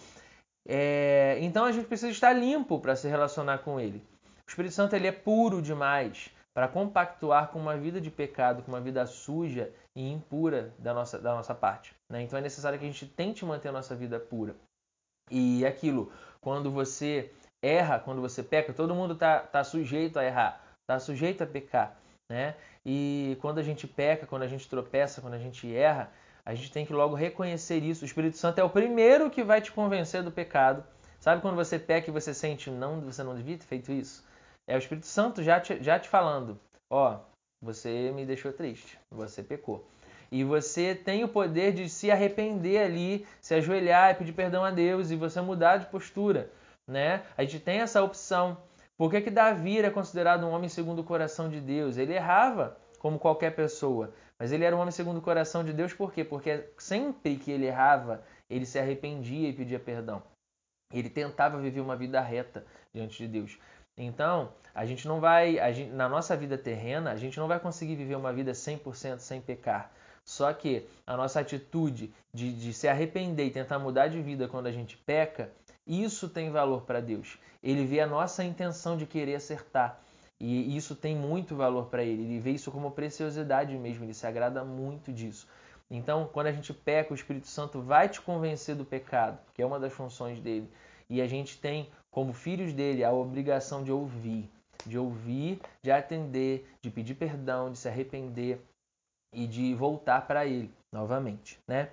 É, 0.66 1.38
então 1.40 1.64
a 1.64 1.72
gente 1.72 1.86
precisa 1.86 2.10
estar 2.10 2.32
limpo 2.32 2.78
para 2.78 2.94
se 2.94 3.08
relacionar 3.08 3.58
com 3.58 3.80
ele. 3.80 4.04
O 4.46 4.50
Espírito 4.50 4.74
Santo 4.74 4.94
ele 4.94 5.08
é 5.08 5.12
puro 5.12 5.60
demais 5.60 6.30
para 6.54 6.68
compactuar 6.68 7.48
com 7.48 7.58
uma 7.58 7.76
vida 7.76 8.00
de 8.00 8.10
pecado, 8.10 8.62
com 8.62 8.70
uma 8.70 8.80
vida 8.80 9.06
suja 9.06 9.72
e 9.96 10.10
impura 10.10 10.72
da 10.78 10.92
nossa, 10.92 11.18
da 11.18 11.34
nossa 11.34 11.54
parte. 11.54 11.94
Né? 12.10 12.22
Então 12.22 12.38
é 12.38 12.42
necessário 12.42 12.78
que 12.78 12.84
a 12.84 12.88
gente 12.88 13.06
tente 13.06 13.44
manter 13.44 13.68
a 13.68 13.72
nossa 13.72 13.94
vida 13.94 14.20
pura. 14.20 14.54
E 15.30 15.64
aquilo, 15.64 16.12
quando 16.40 16.70
você 16.70 17.30
erra, 17.62 17.98
quando 17.98 18.20
você 18.20 18.42
peca, 18.42 18.72
todo 18.72 18.94
mundo 18.94 19.14
está 19.14 19.40
tá 19.40 19.64
sujeito 19.64 20.18
a 20.18 20.24
errar, 20.24 20.62
está 20.82 20.98
sujeito 20.98 21.42
a 21.42 21.46
pecar. 21.46 21.96
Né? 22.30 22.54
E 22.84 23.38
quando 23.40 23.58
a 23.58 23.62
gente 23.62 23.86
peca, 23.86 24.26
quando 24.26 24.42
a 24.42 24.48
gente 24.48 24.68
tropeça, 24.68 25.20
quando 25.20 25.34
a 25.34 25.38
gente 25.38 25.74
erra, 25.74 26.10
a 26.44 26.54
gente 26.54 26.72
tem 26.72 26.84
que 26.84 26.92
logo 26.92 27.14
reconhecer 27.14 27.82
isso. 27.82 28.02
O 28.02 28.06
Espírito 28.06 28.36
Santo 28.36 28.58
é 28.58 28.64
o 28.64 28.70
primeiro 28.70 29.30
que 29.30 29.44
vai 29.44 29.60
te 29.60 29.70
convencer 29.70 30.22
do 30.22 30.32
pecado. 30.32 30.84
Sabe 31.20 31.40
quando 31.40 31.54
você 31.54 31.78
peca 31.78 32.10
e 32.10 32.12
você 32.12 32.34
sente, 32.34 32.70
não, 32.70 33.00
você 33.00 33.22
não 33.22 33.36
devia 33.36 33.56
ter 33.56 33.64
feito 33.64 33.92
isso? 33.92 34.24
É 34.66 34.74
o 34.74 34.78
Espírito 34.78 35.06
Santo 35.06 35.42
já 35.42 35.60
te, 35.60 35.82
já 35.82 35.98
te 35.98 36.08
falando: 36.08 36.58
ó, 36.90 37.20
você 37.60 38.10
me 38.12 38.26
deixou 38.26 38.52
triste, 38.52 38.98
você 39.10 39.42
pecou. 39.42 39.86
E 40.32 40.42
você 40.42 40.94
tem 40.94 41.22
o 41.22 41.28
poder 41.28 41.72
de 41.72 41.88
se 41.88 42.10
arrepender 42.10 42.78
ali, 42.78 43.26
se 43.40 43.54
ajoelhar 43.54 44.10
e 44.10 44.14
pedir 44.14 44.32
perdão 44.32 44.64
a 44.64 44.70
Deus 44.70 45.10
e 45.10 45.16
você 45.16 45.40
mudar 45.40 45.76
de 45.76 45.86
postura, 45.86 46.50
né? 46.88 47.22
A 47.36 47.42
gente 47.42 47.60
tem 47.60 47.80
essa 47.80 48.02
opção. 48.02 48.56
Por 48.96 49.10
que, 49.10 49.20
que 49.20 49.30
Davi 49.30 49.78
era 49.78 49.90
considerado 49.90 50.44
um 50.44 50.50
homem 50.50 50.68
segundo 50.68 51.00
o 51.00 51.04
coração 51.04 51.48
de 51.48 51.60
Deus? 51.60 51.98
Ele 51.98 52.14
errava 52.14 52.76
como 52.98 53.18
qualquer 53.18 53.54
pessoa, 53.54 54.12
mas 54.42 54.50
ele 54.50 54.64
era 54.64 54.74
um 54.74 54.80
homem 54.80 54.90
segundo 54.90 55.18
o 55.18 55.22
coração 55.22 55.62
de 55.62 55.72
Deus 55.72 55.94
por 55.94 56.12
quê? 56.12 56.24
Porque 56.24 56.68
sempre 56.76 57.36
que 57.36 57.48
ele 57.48 57.64
errava, 57.64 58.24
ele 58.50 58.66
se 58.66 58.76
arrependia 58.76 59.48
e 59.48 59.52
pedia 59.52 59.78
perdão. 59.78 60.20
Ele 60.92 61.08
tentava 61.08 61.60
viver 61.60 61.80
uma 61.80 61.94
vida 61.94 62.20
reta 62.20 62.66
diante 62.92 63.18
de 63.18 63.28
Deus. 63.28 63.56
Então, 63.96 64.52
a 64.74 64.84
gente 64.84 65.06
não 65.06 65.20
vai, 65.20 65.60
gente, 65.72 65.92
na 65.92 66.08
nossa 66.08 66.36
vida 66.36 66.58
terrena, 66.58 67.12
a 67.12 67.16
gente 67.16 67.38
não 67.38 67.46
vai 67.46 67.60
conseguir 67.60 67.94
viver 67.94 68.16
uma 68.16 68.32
vida 68.32 68.50
100% 68.50 69.20
sem 69.20 69.40
pecar. 69.40 69.92
Só 70.24 70.52
que 70.52 70.88
a 71.06 71.16
nossa 71.16 71.38
atitude 71.38 72.12
de, 72.34 72.52
de 72.52 72.72
se 72.72 72.88
arrepender 72.88 73.46
e 73.46 73.50
tentar 73.52 73.78
mudar 73.78 74.08
de 74.08 74.20
vida 74.20 74.48
quando 74.48 74.66
a 74.66 74.72
gente 74.72 74.96
peca, 74.96 75.52
isso 75.86 76.28
tem 76.28 76.50
valor 76.50 76.82
para 76.82 77.00
Deus. 77.00 77.38
Ele 77.62 77.86
vê 77.86 78.00
a 78.00 78.08
nossa 78.08 78.42
intenção 78.42 78.96
de 78.96 79.06
querer 79.06 79.36
acertar. 79.36 80.00
E 80.42 80.76
isso 80.76 80.96
tem 80.96 81.14
muito 81.14 81.54
valor 81.54 81.86
para 81.86 82.02
ele. 82.02 82.24
Ele 82.24 82.40
vê 82.40 82.50
isso 82.50 82.72
como 82.72 82.90
preciosidade 82.90 83.78
mesmo. 83.78 84.04
Ele 84.04 84.12
se 84.12 84.26
agrada 84.26 84.64
muito 84.64 85.12
disso. 85.12 85.46
Então, 85.88 86.28
quando 86.32 86.48
a 86.48 86.52
gente 86.52 86.74
peca, 86.74 87.12
o 87.12 87.14
Espírito 87.14 87.46
Santo 87.46 87.80
vai 87.80 88.08
te 88.08 88.20
convencer 88.20 88.74
do 88.74 88.84
pecado, 88.84 89.38
que 89.54 89.62
é 89.62 89.66
uma 89.66 89.78
das 89.78 89.92
funções 89.92 90.40
dele. 90.40 90.68
E 91.08 91.22
a 91.22 91.28
gente 91.28 91.60
tem, 91.60 91.88
como 92.10 92.32
filhos 92.32 92.72
dele, 92.72 93.04
a 93.04 93.12
obrigação 93.12 93.84
de 93.84 93.92
ouvir, 93.92 94.50
de 94.84 94.98
ouvir, 94.98 95.60
de 95.80 95.92
atender, 95.92 96.68
de 96.82 96.90
pedir 96.90 97.14
perdão, 97.14 97.70
de 97.70 97.78
se 97.78 97.86
arrepender 97.86 98.60
e 99.32 99.46
de 99.46 99.72
voltar 99.74 100.26
para 100.26 100.44
ele 100.44 100.72
novamente, 100.92 101.56
né? 101.68 101.92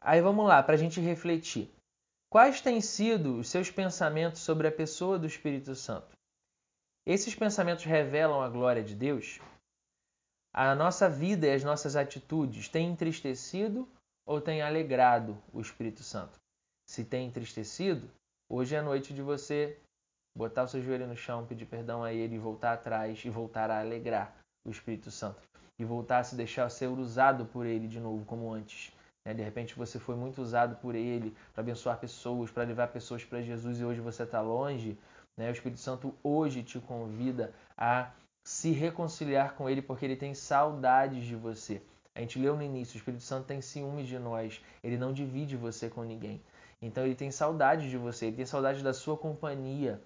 Aí 0.00 0.20
vamos 0.20 0.44
lá, 0.44 0.60
para 0.60 0.74
a 0.74 0.78
gente 0.78 1.00
refletir. 1.00 1.70
Quais 2.28 2.60
têm 2.60 2.80
sido 2.80 3.38
os 3.38 3.48
seus 3.48 3.70
pensamentos 3.70 4.40
sobre 4.40 4.66
a 4.66 4.72
pessoa 4.72 5.18
do 5.18 5.26
Espírito 5.26 5.76
Santo? 5.76 6.19
Esses 7.10 7.34
pensamentos 7.34 7.84
revelam 7.84 8.40
a 8.40 8.48
glória 8.48 8.84
de 8.84 8.94
Deus? 8.94 9.40
A 10.54 10.76
nossa 10.76 11.10
vida 11.10 11.44
e 11.44 11.52
as 11.52 11.64
nossas 11.64 11.96
atitudes 11.96 12.68
têm 12.68 12.92
entristecido 12.92 13.88
ou 14.24 14.40
têm 14.40 14.62
alegrado 14.62 15.36
o 15.52 15.60
Espírito 15.60 16.04
Santo? 16.04 16.38
Se 16.88 17.04
tem 17.04 17.26
entristecido, 17.26 18.08
hoje 18.48 18.76
é 18.76 18.80
noite 18.80 19.12
de 19.12 19.22
você 19.22 19.76
botar 20.38 20.62
o 20.62 20.68
seu 20.68 20.80
joelho 20.80 21.08
no 21.08 21.16
chão, 21.16 21.44
pedir 21.44 21.66
perdão 21.66 22.04
a 22.04 22.12
Ele, 22.12 22.38
voltar 22.38 22.74
atrás 22.74 23.20
e 23.24 23.28
voltar 23.28 23.72
a 23.72 23.80
alegrar 23.80 24.32
o 24.64 24.70
Espírito 24.70 25.10
Santo 25.10 25.42
e 25.80 25.84
voltar 25.84 26.20
a 26.20 26.24
se 26.24 26.36
deixar 26.36 26.70
ser 26.70 26.86
usado 26.86 27.44
por 27.44 27.66
Ele 27.66 27.88
de 27.88 27.98
novo, 27.98 28.24
como 28.24 28.52
antes. 28.52 28.92
Né? 29.26 29.34
De 29.34 29.42
repente 29.42 29.74
você 29.74 29.98
foi 29.98 30.14
muito 30.14 30.40
usado 30.40 30.76
por 30.76 30.94
Ele 30.94 31.36
para 31.52 31.62
abençoar 31.62 31.98
pessoas, 31.98 32.52
para 32.52 32.62
levar 32.62 32.86
pessoas 32.86 33.24
para 33.24 33.42
Jesus 33.42 33.80
e 33.80 33.84
hoje 33.84 34.00
você 34.00 34.22
está 34.22 34.40
longe. 34.40 34.96
Né? 35.36 35.48
O 35.48 35.52
Espírito 35.52 35.80
Santo 35.80 36.14
hoje 36.22 36.62
te 36.62 36.78
convida 36.78 37.52
a 37.76 38.10
se 38.44 38.72
reconciliar 38.72 39.54
com 39.54 39.68
Ele 39.68 39.82
porque 39.82 40.04
Ele 40.04 40.16
tem 40.16 40.34
saudades 40.34 41.24
de 41.24 41.36
você. 41.36 41.82
A 42.14 42.20
gente 42.20 42.38
leu 42.38 42.56
no 42.56 42.62
início, 42.62 42.94
o 42.94 42.98
Espírito 42.98 43.22
Santo 43.22 43.46
tem 43.46 43.60
ciúmes 43.60 44.08
de 44.08 44.18
nós, 44.18 44.60
ele 44.82 44.98
não 44.98 45.12
divide 45.12 45.56
você 45.56 45.88
com 45.88 46.02
ninguém. 46.02 46.42
Então 46.82 47.04
ele 47.04 47.14
tem 47.14 47.30
saudade 47.30 47.88
de 47.88 47.96
você, 47.96 48.26
ele 48.26 48.36
tem 48.36 48.46
saudade 48.46 48.82
da 48.82 48.92
sua 48.92 49.16
companhia, 49.16 50.02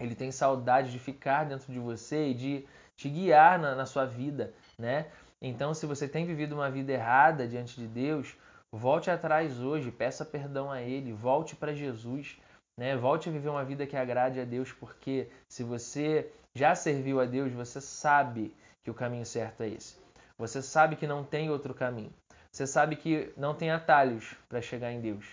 ele 0.00 0.14
tem 0.14 0.30
saudade 0.30 0.92
de 0.92 0.98
ficar 0.98 1.44
dentro 1.44 1.72
de 1.72 1.78
você 1.78 2.28
e 2.28 2.34
de 2.34 2.66
te 2.96 3.08
guiar 3.08 3.58
na, 3.58 3.74
na 3.74 3.86
sua 3.86 4.04
vida, 4.04 4.54
né? 4.78 5.10
Então, 5.40 5.74
se 5.74 5.86
você 5.86 6.06
tem 6.06 6.24
vivido 6.24 6.54
uma 6.54 6.70
vida 6.70 6.92
errada 6.92 7.48
diante 7.48 7.74
de 7.74 7.88
Deus, 7.88 8.36
volte 8.70 9.10
atrás 9.10 9.60
hoje, 9.60 9.90
peça 9.90 10.24
perdão 10.24 10.70
a 10.70 10.80
Ele, 10.80 11.12
volte 11.12 11.56
para 11.56 11.74
Jesus, 11.74 12.38
né? 12.78 12.96
Volte 12.96 13.28
a 13.28 13.32
viver 13.32 13.48
uma 13.48 13.64
vida 13.64 13.86
que 13.86 13.96
agrade 13.96 14.40
a 14.40 14.44
Deus, 14.44 14.72
porque 14.72 15.28
se 15.48 15.62
você 15.62 16.30
já 16.54 16.74
serviu 16.74 17.20
a 17.20 17.24
Deus, 17.24 17.52
você 17.52 17.80
sabe 17.80 18.54
que 18.84 18.90
o 18.90 18.94
caminho 18.94 19.24
certo 19.24 19.62
é 19.62 19.68
esse. 19.68 19.96
Você 20.38 20.60
sabe 20.60 20.96
que 20.96 21.06
não 21.06 21.24
tem 21.24 21.50
outro 21.50 21.74
caminho. 21.74 22.12
Você 22.50 22.66
sabe 22.66 22.96
que 22.96 23.32
não 23.36 23.54
tem 23.54 23.70
atalhos 23.70 24.34
para 24.48 24.60
chegar 24.60 24.92
em 24.92 25.00
Deus. 25.00 25.24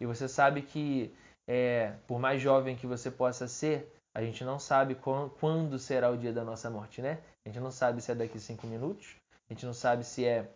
E 0.00 0.06
você 0.06 0.28
sabe 0.28 0.62
que, 0.62 1.14
é, 1.48 1.92
por 2.06 2.18
mais 2.18 2.40
jovem 2.40 2.76
que 2.76 2.86
você 2.86 3.10
possa 3.10 3.46
ser, 3.46 3.92
a 4.16 4.22
gente 4.22 4.42
não 4.44 4.58
sabe 4.58 4.96
quando 5.38 5.78
será 5.78 6.10
o 6.10 6.16
dia 6.16 6.32
da 6.32 6.42
nossa 6.42 6.70
morte, 6.70 7.02
né? 7.02 7.18
A 7.44 7.50
gente 7.50 7.60
não 7.60 7.70
sabe 7.70 8.00
se 8.00 8.10
é 8.10 8.14
daqui 8.14 8.40
cinco 8.40 8.66
minutos, 8.66 9.14
a 9.48 9.52
gente 9.52 9.66
não 9.66 9.74
sabe 9.74 10.04
se 10.04 10.24
é 10.24 10.48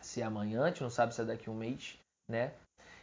se 0.00 0.20
é 0.20 0.24
amanhã, 0.24 0.64
a 0.64 0.68
gente 0.68 0.82
não 0.82 0.90
sabe 0.90 1.14
se 1.14 1.20
é 1.20 1.24
daqui 1.24 1.50
um 1.50 1.54
mês, 1.54 1.98
né? 2.28 2.52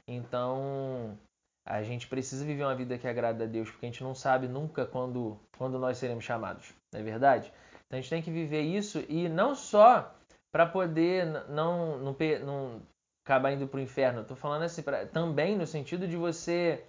Então, 0.07 1.17
a 1.65 1.81
gente 1.81 2.07
precisa 2.07 2.45
viver 2.45 2.63
uma 2.63 2.75
vida 2.75 2.97
que 2.97 3.07
agrada 3.07 3.45
a 3.45 3.47
Deus, 3.47 3.69
porque 3.69 3.85
a 3.85 3.89
gente 3.89 4.03
não 4.03 4.13
sabe 4.13 4.47
nunca 4.47 4.85
quando, 4.85 5.39
quando 5.57 5.79
nós 5.79 5.97
seremos 5.97 6.23
chamados, 6.23 6.73
não 6.91 6.99
é 6.99 7.03
verdade? 7.03 7.51
Então 7.87 7.97
a 7.97 8.01
gente 8.01 8.09
tem 8.09 8.21
que 8.21 8.31
viver 8.31 8.61
isso 8.61 9.03
e 9.07 9.29
não 9.29 9.55
só 9.55 10.13
para 10.51 10.65
poder 10.65 11.25
não, 11.49 11.97
não, 11.97 12.15
não 12.45 12.81
acabar 13.25 13.53
indo 13.53 13.67
para 13.67 13.77
o 13.77 13.81
inferno, 13.81 14.21
estou 14.21 14.35
falando 14.35 14.63
assim, 14.63 14.81
pra, 14.81 15.05
também 15.05 15.57
no 15.57 15.65
sentido 15.65 16.07
de 16.07 16.17
você 16.17 16.83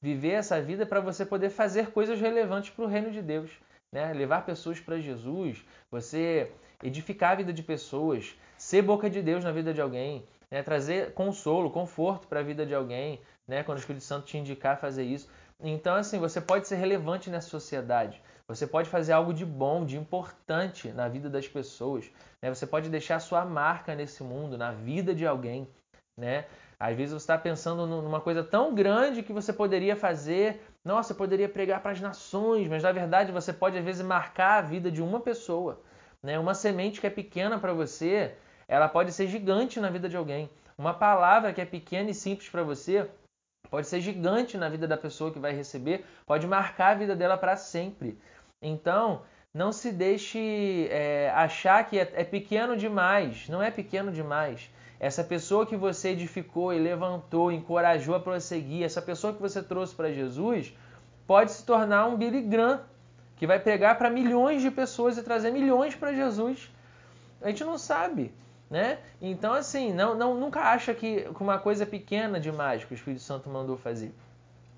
viver 0.00 0.32
essa 0.32 0.60
vida 0.62 0.86
para 0.86 1.00
você 1.00 1.26
poder 1.26 1.50
fazer 1.50 1.90
coisas 1.90 2.20
relevantes 2.20 2.70
para 2.70 2.84
o 2.84 2.88
reino 2.88 3.10
de 3.10 3.20
Deus, 3.20 3.50
né? 3.92 4.12
levar 4.12 4.46
pessoas 4.46 4.80
para 4.80 4.98
Jesus, 4.98 5.64
você 5.90 6.50
edificar 6.82 7.32
a 7.32 7.34
vida 7.34 7.52
de 7.52 7.62
pessoas, 7.62 8.34
ser 8.56 8.82
boca 8.82 9.10
de 9.10 9.20
Deus 9.20 9.44
na 9.44 9.52
vida 9.52 9.74
de 9.74 9.80
alguém, 9.80 10.24
né? 10.50 10.62
trazer 10.62 11.12
consolo, 11.12 11.70
conforto 11.70 12.26
para 12.26 12.40
a 12.40 12.44
vida 12.44 12.64
de 12.64 12.74
alguém, 12.74 13.20
né? 13.50 13.64
Quando 13.64 13.78
o 13.78 13.80
Espírito 13.80 14.04
Santo 14.04 14.26
te 14.26 14.38
indicar 14.38 14.78
fazer 14.78 15.02
isso. 15.02 15.28
Então, 15.60 15.96
assim, 15.96 16.20
você 16.20 16.40
pode 16.40 16.68
ser 16.68 16.76
relevante 16.76 17.28
nessa 17.28 17.48
sociedade. 17.48 18.22
Você 18.46 18.64
pode 18.64 18.88
fazer 18.88 19.12
algo 19.12 19.34
de 19.34 19.44
bom, 19.44 19.84
de 19.84 19.98
importante 19.98 20.88
na 20.92 21.08
vida 21.08 21.28
das 21.28 21.48
pessoas. 21.48 22.08
Né? 22.40 22.48
Você 22.48 22.64
pode 22.64 22.88
deixar 22.88 23.18
sua 23.18 23.44
marca 23.44 23.94
nesse 23.94 24.22
mundo, 24.22 24.56
na 24.56 24.70
vida 24.70 25.12
de 25.12 25.26
alguém. 25.26 25.68
Né? 26.16 26.46
Às 26.78 26.96
vezes 26.96 27.12
você 27.12 27.24
está 27.24 27.36
pensando 27.36 27.86
numa 27.86 28.20
coisa 28.20 28.44
tão 28.44 28.72
grande 28.72 29.22
que 29.22 29.32
você 29.32 29.52
poderia 29.52 29.96
fazer. 29.96 30.62
Nossa, 30.84 31.12
eu 31.12 31.16
poderia 31.16 31.48
pregar 31.48 31.82
para 31.82 31.90
as 31.90 32.00
nações, 32.00 32.68
mas 32.68 32.84
na 32.84 32.92
verdade 32.92 33.32
você 33.32 33.52
pode 33.52 33.76
às 33.76 33.84
vezes 33.84 34.06
marcar 34.06 34.58
a 34.58 34.62
vida 34.62 34.92
de 34.92 35.02
uma 35.02 35.18
pessoa. 35.18 35.80
Né? 36.22 36.38
Uma 36.38 36.54
semente 36.54 37.00
que 37.00 37.06
é 37.06 37.10
pequena 37.10 37.58
para 37.58 37.72
você, 37.72 38.32
ela 38.68 38.88
pode 38.88 39.12
ser 39.12 39.26
gigante 39.26 39.80
na 39.80 39.90
vida 39.90 40.08
de 40.08 40.16
alguém. 40.16 40.48
Uma 40.78 40.94
palavra 40.94 41.52
que 41.52 41.60
é 41.60 41.66
pequena 41.66 42.10
e 42.10 42.14
simples 42.14 42.48
para 42.48 42.62
você 42.62 43.10
pode 43.70 43.86
ser 43.86 44.00
gigante 44.00 44.58
na 44.58 44.68
vida 44.68 44.86
da 44.86 44.96
pessoa 44.96 45.30
que 45.30 45.38
vai 45.38 45.52
receber, 45.52 46.04
pode 46.26 46.46
marcar 46.46 46.88
a 46.88 46.94
vida 46.94 47.14
dela 47.14 47.38
para 47.38 47.56
sempre. 47.56 48.18
Então, 48.60 49.22
não 49.54 49.72
se 49.72 49.90
deixe 49.92 50.88
é, 50.90 51.30
achar 51.34 51.84
que 51.84 51.98
é, 51.98 52.12
é 52.14 52.24
pequeno 52.24 52.76
demais. 52.76 53.48
Não 53.48 53.62
é 53.62 53.70
pequeno 53.70 54.12
demais. 54.12 54.70
Essa 54.98 55.24
pessoa 55.24 55.64
que 55.64 55.76
você 55.76 56.10
edificou 56.10 56.74
e 56.74 56.78
levantou, 56.78 57.50
encorajou 57.50 58.14
a 58.14 58.20
prosseguir, 58.20 58.84
essa 58.84 59.00
pessoa 59.00 59.32
que 59.32 59.40
você 59.40 59.62
trouxe 59.62 59.94
para 59.94 60.12
Jesus, 60.12 60.76
pode 61.26 61.52
se 61.52 61.64
tornar 61.64 62.06
um 62.06 62.16
Billy 62.16 62.42
Graham, 62.42 62.80
que 63.36 63.46
vai 63.46 63.58
pregar 63.58 63.96
para 63.96 64.10
milhões 64.10 64.60
de 64.60 64.70
pessoas 64.70 65.16
e 65.16 65.22
trazer 65.22 65.50
milhões 65.50 65.94
para 65.94 66.12
Jesus. 66.12 66.70
A 67.40 67.48
gente 67.48 67.64
não 67.64 67.78
sabe 67.78 68.34
né? 68.70 68.98
Então, 69.20 69.52
assim, 69.52 69.92
não, 69.92 70.14
não, 70.14 70.38
nunca 70.38 70.60
acha 70.60 70.94
que 70.94 71.28
uma 71.40 71.58
coisa 71.58 71.84
pequena 71.84 72.38
demais 72.38 72.84
que 72.84 72.94
o 72.94 72.94
Espírito 72.94 73.22
Santo 73.22 73.50
mandou 73.50 73.76
fazer. 73.76 74.14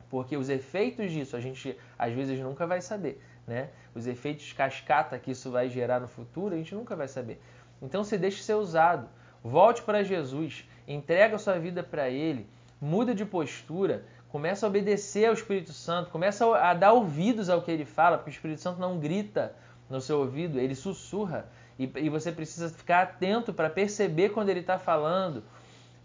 Porque 0.09 0.37
os 0.37 0.49
efeitos 0.49 1.13
disso 1.13 1.37
a 1.37 1.41
gente 1.41 1.77
às 1.99 2.13
vezes 2.13 2.41
nunca 2.41 2.67
vai 2.67 2.81
saber, 2.81 3.23
né? 3.47 3.69
Os 3.95 4.07
efeitos 4.07 4.53
cascata 4.53 5.19
que 5.19 5.31
isso 5.31 5.51
vai 5.51 5.69
gerar 5.69 6.01
no 6.01 6.09
futuro, 6.09 6.55
a 6.55 6.59
gente 6.59 6.75
nunca 6.75 6.97
vai 6.97 7.07
saber. 7.07 7.41
Então, 7.83 8.03
se 8.03 8.17
deixe 8.17 8.43
ser 8.43 8.55
usado. 8.55 9.09
Volte 9.45 9.83
para 9.83 10.03
Jesus, 10.03 10.67
entrega 10.87 11.37
sua 11.37 11.59
vida 11.59 11.83
para 11.83 12.09
Ele, 12.09 12.49
muda 12.81 13.15
de 13.15 13.25
postura, 13.25 14.05
começa 14.29 14.65
a 14.65 14.69
obedecer 14.69 15.27
ao 15.27 15.35
Espírito 15.35 15.73
Santo, 15.73 16.11
começa 16.11 16.47
a 16.57 16.73
dar 16.73 16.93
ouvidos 16.93 17.51
ao 17.51 17.61
que 17.61 17.71
Ele 17.71 17.85
fala, 17.85 18.17
porque 18.17 18.31
o 18.31 18.33
Espírito 18.33 18.61
Santo 18.61 18.81
não 18.81 18.99
grita 18.99 19.55
no 19.93 20.01
seu 20.01 20.21
ouvido, 20.21 20.59
ele 20.59 20.75
sussurra. 20.75 21.47
E, 21.83 21.93
e 22.05 22.09
você 22.09 22.31
precisa 22.31 22.69
ficar 22.69 23.03
atento 23.03 23.53
para 23.53 23.69
perceber 23.69 24.31
quando 24.31 24.49
ele 24.49 24.61
está 24.61 24.79
falando. 24.79 25.43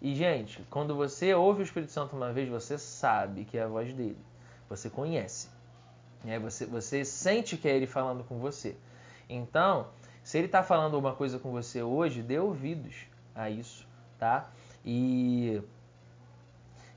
E, 0.01 0.15
gente, 0.15 0.63
quando 0.69 0.95
você 0.95 1.33
ouve 1.33 1.61
o 1.61 1.63
Espírito 1.63 1.91
Santo 1.91 2.15
uma 2.15 2.31
vez, 2.31 2.49
você 2.49 2.77
sabe 2.77 3.45
que 3.45 3.57
é 3.57 3.63
a 3.63 3.67
voz 3.67 3.93
dele. 3.93 4.17
Você 4.69 4.89
conhece. 4.89 5.49
Né? 6.23 6.39
Você, 6.39 6.65
você 6.65 7.05
sente 7.05 7.57
que 7.57 7.67
é 7.67 7.75
ele 7.75 7.87
falando 7.87 8.23
com 8.23 8.39
você. 8.39 8.75
Então, 9.29 9.87
se 10.23 10.37
ele 10.37 10.47
está 10.47 10.63
falando 10.63 10.95
alguma 10.95 11.13
coisa 11.13 11.37
com 11.37 11.51
você 11.51 11.81
hoje, 11.81 12.21
dê 12.21 12.39
ouvidos 12.39 12.95
a 13.35 13.49
isso, 13.49 13.87
tá? 14.17 14.49
E, 14.85 15.61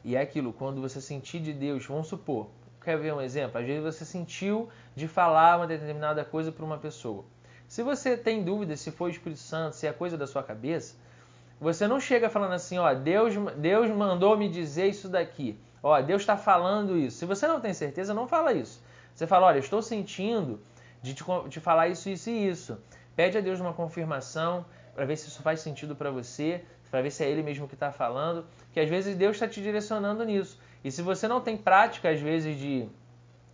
e 0.04 0.16
é 0.16 0.20
aquilo, 0.20 0.52
quando 0.52 0.80
você 0.80 1.00
sentir 1.00 1.40
de 1.40 1.52
Deus, 1.52 1.84
vamos 1.84 2.06
supor, 2.06 2.48
quer 2.82 2.98
ver 2.98 3.12
um 3.12 3.20
exemplo? 3.20 3.58
Às 3.60 3.66
vezes 3.66 3.82
você 3.82 4.04
sentiu 4.04 4.68
de 4.94 5.06
falar 5.06 5.58
uma 5.58 5.66
determinada 5.66 6.24
coisa 6.24 6.50
para 6.50 6.64
uma 6.64 6.78
pessoa. 6.78 7.24
Se 7.70 7.85
você 7.85 8.16
tem 8.16 8.42
dúvida 8.42 8.76
se 8.76 8.90
foi 8.90 9.11
o 9.11 9.12
Espírito 9.12 9.38
Santo, 9.38 9.76
se 9.76 9.87
é 9.87 9.92
coisa 9.92 10.18
da 10.18 10.26
sua 10.26 10.42
cabeça, 10.42 10.96
você 11.61 11.87
não 11.87 12.00
chega 12.00 12.28
falando 12.28 12.52
assim, 12.52 12.78
ó, 12.78 12.92
Deus, 12.92 13.33
Deus 13.59 13.88
mandou 13.92 14.37
me 14.37 14.48
dizer 14.48 14.88
isso 14.88 15.09
daqui. 15.09 15.56
Ó, 15.80 16.00
Deus 16.02 16.22
está 16.22 16.37
falando 16.37 16.98
isso. 16.98 17.18
Se 17.18 17.24
você 17.24 17.46
não 17.46 17.61
tem 17.61 17.72
certeza, 17.72 18.12
não 18.12 18.26
fala 18.26 18.52
isso. 18.52 18.83
Você 19.14 19.24
fala, 19.24 19.46
olha, 19.46 19.61
estou 19.61 19.80
sentindo 19.80 20.61
de 21.00 21.14
te, 21.14 21.22
de 21.48 21.61
falar 21.61 21.87
isso, 21.87 22.11
isso 22.11 22.28
e 22.28 22.48
isso. 22.48 22.76
Pede 23.14 23.38
a 23.38 23.40
Deus 23.40 23.61
uma 23.61 23.72
confirmação 23.72 24.66
para 24.92 25.04
ver 25.04 25.16
se 25.16 25.28
isso 25.28 25.40
faz 25.40 25.61
sentido 25.61 25.94
para 25.94 26.11
você, 26.11 26.64
para 26.90 27.00
ver 27.00 27.12
se 27.12 27.22
é 27.22 27.30
Ele 27.30 27.40
mesmo 27.40 27.68
que 27.68 27.74
está 27.74 27.92
falando, 27.92 28.44
que 28.72 28.80
às 28.80 28.88
vezes 28.88 29.14
Deus 29.14 29.37
está 29.37 29.46
te 29.46 29.62
direcionando 29.62 30.24
nisso. 30.24 30.59
E 30.83 30.90
se 30.90 31.02
você 31.02 31.28
não 31.28 31.40
tem 31.40 31.56
prática, 31.56 32.11
às 32.11 32.20
vezes, 32.20 32.59
de, 32.59 32.88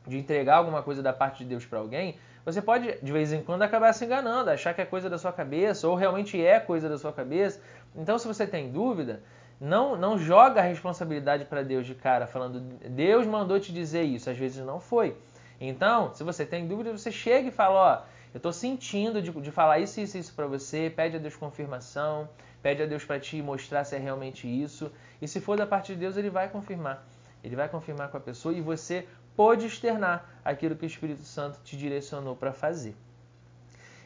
de 0.06 0.16
entregar 0.16 0.56
alguma 0.56 0.82
coisa 0.82 1.02
da 1.02 1.12
parte 1.12 1.44
de 1.44 1.50
Deus 1.50 1.66
para 1.66 1.80
alguém, 1.80 2.16
você 2.46 2.62
pode, 2.62 2.96
de 3.02 3.12
vez 3.12 3.32
em 3.32 3.42
quando, 3.42 3.62
acabar 3.62 3.92
se 3.92 4.04
enganando, 4.04 4.50
achar 4.50 4.72
que 4.72 4.80
é 4.80 4.84
coisa 4.84 5.10
da 5.10 5.18
sua 5.18 5.32
cabeça, 5.32 5.88
ou 5.88 5.96
realmente 5.96 6.40
é 6.40 6.60
coisa 6.60 6.88
da 6.88 6.96
sua 6.96 7.12
cabeça. 7.12 7.60
Então, 7.96 8.16
se 8.20 8.28
você 8.28 8.46
tem 8.46 8.70
dúvida, 8.70 9.20
não, 9.60 9.96
não 9.96 10.16
joga 10.16 10.60
a 10.60 10.62
responsabilidade 10.62 11.44
para 11.46 11.64
Deus 11.64 11.84
de 11.84 11.96
cara, 11.96 12.24
falando, 12.24 12.60
Deus 12.88 13.26
mandou 13.26 13.58
te 13.58 13.72
dizer 13.72 14.04
isso. 14.04 14.30
Às 14.30 14.38
vezes 14.38 14.64
não 14.64 14.78
foi. 14.78 15.16
Então, 15.60 16.14
se 16.14 16.22
você 16.22 16.46
tem 16.46 16.68
dúvida, 16.68 16.92
você 16.92 17.10
chega 17.10 17.48
e 17.48 17.50
fala, 17.50 17.74
ó, 17.74 18.02
eu 18.32 18.38
estou 18.38 18.52
sentindo 18.52 19.20
de, 19.20 19.32
de 19.32 19.50
falar 19.50 19.80
isso, 19.80 20.00
isso, 20.00 20.16
isso 20.16 20.32
para 20.32 20.46
você, 20.46 20.88
pede 20.88 21.16
a 21.16 21.18
Deus 21.18 21.34
confirmação, 21.34 22.28
pede 22.62 22.80
a 22.80 22.86
Deus 22.86 23.04
para 23.04 23.18
te 23.18 23.42
mostrar 23.42 23.82
se 23.82 23.96
é 23.96 23.98
realmente 23.98 24.46
isso. 24.46 24.92
E 25.20 25.26
se 25.26 25.40
for 25.40 25.56
da 25.56 25.66
parte 25.66 25.94
de 25.94 25.98
Deus, 25.98 26.16
ele 26.16 26.30
vai 26.30 26.48
confirmar. 26.48 27.04
Ele 27.42 27.56
vai 27.56 27.68
confirmar 27.68 28.08
com 28.08 28.18
a 28.18 28.20
pessoa 28.20 28.54
e 28.54 28.60
você 28.60 29.04
pode 29.36 29.66
externar 29.66 30.28
aquilo 30.44 30.74
que 30.74 30.84
o 30.84 30.86
Espírito 30.86 31.22
Santo 31.22 31.60
te 31.62 31.76
direcionou 31.76 32.34
para 32.34 32.52
fazer. 32.52 32.96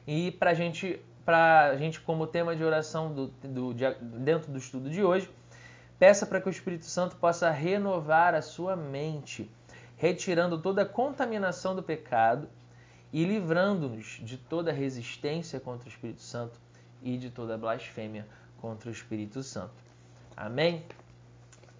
E 0.06 0.32
para 0.32 0.54
gente, 0.54 1.00
a 1.26 1.76
gente, 1.76 2.00
como 2.00 2.26
tema 2.26 2.56
de 2.56 2.64
oração 2.64 3.12
do, 3.12 3.28
do, 3.28 3.72
de, 3.72 3.84
dentro 4.00 4.50
do 4.50 4.58
estudo 4.58 4.90
de 4.90 5.04
hoje, 5.04 5.30
peça 5.98 6.26
para 6.26 6.40
que 6.40 6.48
o 6.48 6.50
Espírito 6.50 6.84
Santo 6.84 7.16
possa 7.16 7.50
renovar 7.50 8.34
a 8.34 8.42
sua 8.42 8.74
mente, 8.74 9.50
retirando 9.96 10.60
toda 10.60 10.82
a 10.82 10.86
contaminação 10.86 11.76
do 11.76 11.82
pecado 11.82 12.48
e 13.12 13.24
livrando-nos 13.24 14.20
de 14.22 14.36
toda 14.36 14.72
resistência 14.72 15.60
contra 15.60 15.86
o 15.86 15.90
Espírito 15.90 16.22
Santo 16.22 16.58
e 17.02 17.16
de 17.16 17.30
toda 17.30 17.56
blasfêmia 17.58 18.26
contra 18.60 18.88
o 18.88 18.92
Espírito 18.92 19.42
Santo. 19.42 19.74
Amém? 20.36 20.84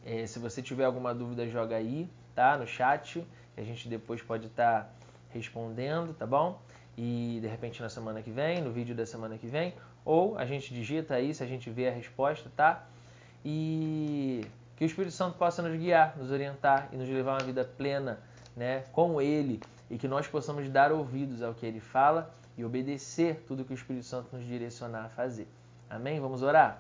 É, 0.05 0.27
se 0.27 0.39
você 0.39 0.63
tiver 0.63 0.85
alguma 0.85 1.15
dúvida, 1.15 1.49
joga 1.49 1.77
aí, 1.77 2.11
tá? 2.35 2.57
No 2.57 2.67
chat, 2.67 3.27
que 3.61 3.63
a 3.63 3.67
gente 3.67 3.89
depois 3.89 4.23
pode 4.23 4.47
estar 4.47 4.85
tá 4.85 4.91
respondendo, 5.29 6.15
tá 6.15 6.27
bom? 6.27 6.61
E 6.97 7.39
de 7.41 7.47
repente 7.47 7.81
na 7.83 7.89
semana 7.89 8.23
que 8.23 8.31
vem, 8.31 8.63
no 8.63 8.73
vídeo 8.73 8.95
da 8.95 9.05
semana 9.05 9.37
que 9.37 9.47
vem, 9.47 9.75
ou 10.05 10.39
a 10.39 10.47
gente 10.47 10.73
digita 10.73 11.15
aí 11.15 11.35
se 11.35 11.43
a 11.43 11.47
gente 11.47 11.69
vê 11.69 11.89
a 11.89 11.93
resposta, 11.93 12.51
tá? 12.57 12.87
E 13.45 14.45
que 14.77 14.85
o 14.85 14.87
Espírito 14.87 15.13
Santo 15.13 15.37
possa 15.37 15.63
nos 15.63 15.79
guiar, 15.79 16.17
nos 16.17 16.31
orientar 16.31 16.89
e 16.91 16.97
nos 16.97 17.09
levar 17.09 17.33
a 17.33 17.35
uma 17.35 17.45
vida 17.45 17.65
plena, 17.65 18.19
né, 18.57 18.85
com 18.93 19.21
Ele 19.21 19.61
e 19.91 19.99
que 19.99 20.09
nós 20.09 20.27
possamos 20.27 20.69
dar 20.71 20.91
ouvidos 20.91 21.43
ao 21.43 21.53
que 21.53 21.67
ele 21.67 21.81
fala 21.81 22.33
e 22.57 22.65
obedecer 22.65 23.45
tudo 23.47 23.65
que 23.65 23.73
o 23.73 23.75
Espírito 23.75 24.07
Santo 24.07 24.35
nos 24.35 24.47
direcionar 24.47 25.07
a 25.07 25.09
fazer. 25.09 25.47
Amém? 25.89 26.21
Vamos 26.21 26.43
orar? 26.43 26.79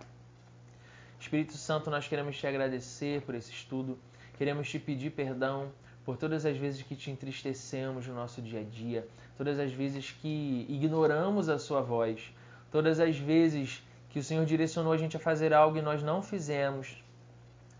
Espírito 1.18 1.54
Santo, 1.54 1.90
nós 1.90 2.08
queremos 2.08 2.38
te 2.38 2.46
agradecer 2.46 3.20
por 3.22 3.34
esse 3.34 3.50
estudo, 3.50 3.98
queremos 4.38 4.70
te 4.70 4.78
pedir 4.78 5.10
perdão 5.10 5.70
por 6.04 6.16
todas 6.16 6.46
as 6.46 6.56
vezes 6.56 6.82
que 6.82 6.96
te 6.96 7.10
entristecemos 7.10 8.06
no 8.06 8.14
nosso 8.14 8.40
dia 8.40 8.60
a 8.60 8.64
dia, 8.64 9.06
todas 9.36 9.58
as 9.58 9.72
vezes 9.72 10.10
que 10.10 10.66
ignoramos 10.68 11.48
a 11.48 11.58
Sua 11.58 11.80
voz, 11.80 12.32
todas 12.70 13.00
as 13.00 13.16
vezes 13.16 13.82
que 14.08 14.18
o 14.18 14.24
Senhor 14.24 14.44
direcionou 14.44 14.92
a 14.92 14.96
gente 14.96 15.16
a 15.16 15.20
fazer 15.20 15.52
algo 15.52 15.78
e 15.78 15.82
nós 15.82 16.02
não 16.02 16.22
fizemos, 16.22 17.02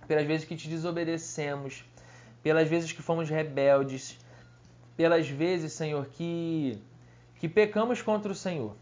pelas 0.07 0.27
vezes 0.27 0.47
que 0.47 0.57
te 0.57 0.69
desobedecemos, 0.69 1.85
pelas 2.43 2.69
vezes 2.69 2.93
que 2.93 3.03
fomos 3.03 3.29
rebeldes, 3.29 4.19
pelas 4.97 5.29
vezes, 5.29 5.73
Senhor, 5.73 6.07
que, 6.07 6.81
que 7.39 7.49
pecamos 7.49 8.03
contra 8.03 8.31
o 8.31 8.35
Senhor. 8.35 8.75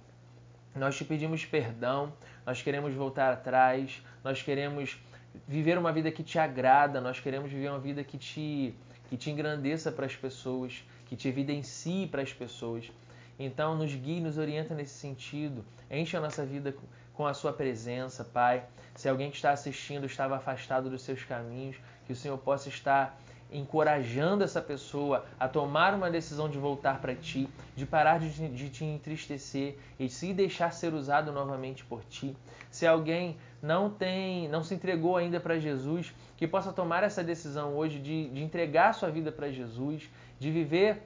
Nós 0.74 0.96
te 0.96 1.04
pedimos 1.04 1.44
perdão, 1.44 2.12
nós 2.46 2.62
queremos 2.62 2.94
voltar 2.94 3.32
atrás, 3.32 4.02
nós 4.22 4.42
queremos 4.42 4.98
viver 5.46 5.78
uma 5.78 5.92
vida 5.92 6.10
que 6.10 6.22
te 6.22 6.38
agrada, 6.38 7.00
nós 7.00 7.20
queremos 7.20 7.50
viver 7.50 7.68
uma 7.68 7.78
vida 7.78 8.02
que 8.04 8.16
te, 8.16 8.74
que 9.08 9.16
te 9.16 9.30
engrandeça 9.30 9.90
para 9.90 10.06
as 10.06 10.14
pessoas, 10.14 10.84
que 11.06 11.16
te 11.16 11.28
evidencie 11.28 12.06
para 12.06 12.22
as 12.22 12.32
pessoas. 12.32 12.90
Então, 13.38 13.76
nos 13.76 13.94
guie, 13.94 14.20
nos 14.20 14.36
orienta 14.36 14.74
nesse 14.74 14.94
sentido. 14.94 15.64
Enche 15.90 16.16
a 16.16 16.20
nossa 16.20 16.44
vida 16.44 16.74
com 17.14 17.26
a 17.26 17.34
sua 17.34 17.52
presença, 17.52 18.24
Pai. 18.24 18.64
Se 18.94 19.08
alguém 19.08 19.30
que 19.30 19.36
está 19.36 19.50
assistindo 19.50 20.06
estava 20.06 20.36
afastado 20.36 20.90
dos 20.90 21.02
seus 21.02 21.24
caminhos, 21.24 21.76
que 22.06 22.12
o 22.12 22.16
Senhor 22.16 22.38
possa 22.38 22.68
estar 22.68 23.18
encorajando 23.50 24.44
essa 24.44 24.60
pessoa 24.60 25.24
a 25.38 25.48
tomar 25.48 25.94
uma 25.94 26.10
decisão 26.10 26.48
de 26.48 26.58
voltar 26.58 27.00
para 27.00 27.14
ti, 27.14 27.48
de 27.74 27.86
parar 27.86 28.18
de, 28.18 28.48
de, 28.48 28.68
te 28.68 28.84
entristecer 28.84 29.78
e 29.98 30.08
se 30.08 30.34
deixar 30.34 30.72
ser 30.72 30.92
usado 30.92 31.32
novamente 31.32 31.84
por 31.84 32.04
ti. 32.04 32.36
Se 32.70 32.86
alguém 32.86 33.36
não 33.62 33.88
tem, 33.88 34.48
não 34.48 34.62
se 34.62 34.74
entregou 34.74 35.16
ainda 35.16 35.40
para 35.40 35.58
Jesus, 35.58 36.12
que 36.38 36.46
possa 36.46 36.72
tomar 36.72 37.02
essa 37.02 37.22
decisão 37.22 37.76
hoje 37.76 37.98
de, 37.98 38.30
de 38.30 38.44
entregar 38.44 38.94
sua 38.94 39.10
vida 39.10 39.32
para 39.32 39.50
Jesus, 39.50 40.08
de 40.38 40.52
viver 40.52 41.02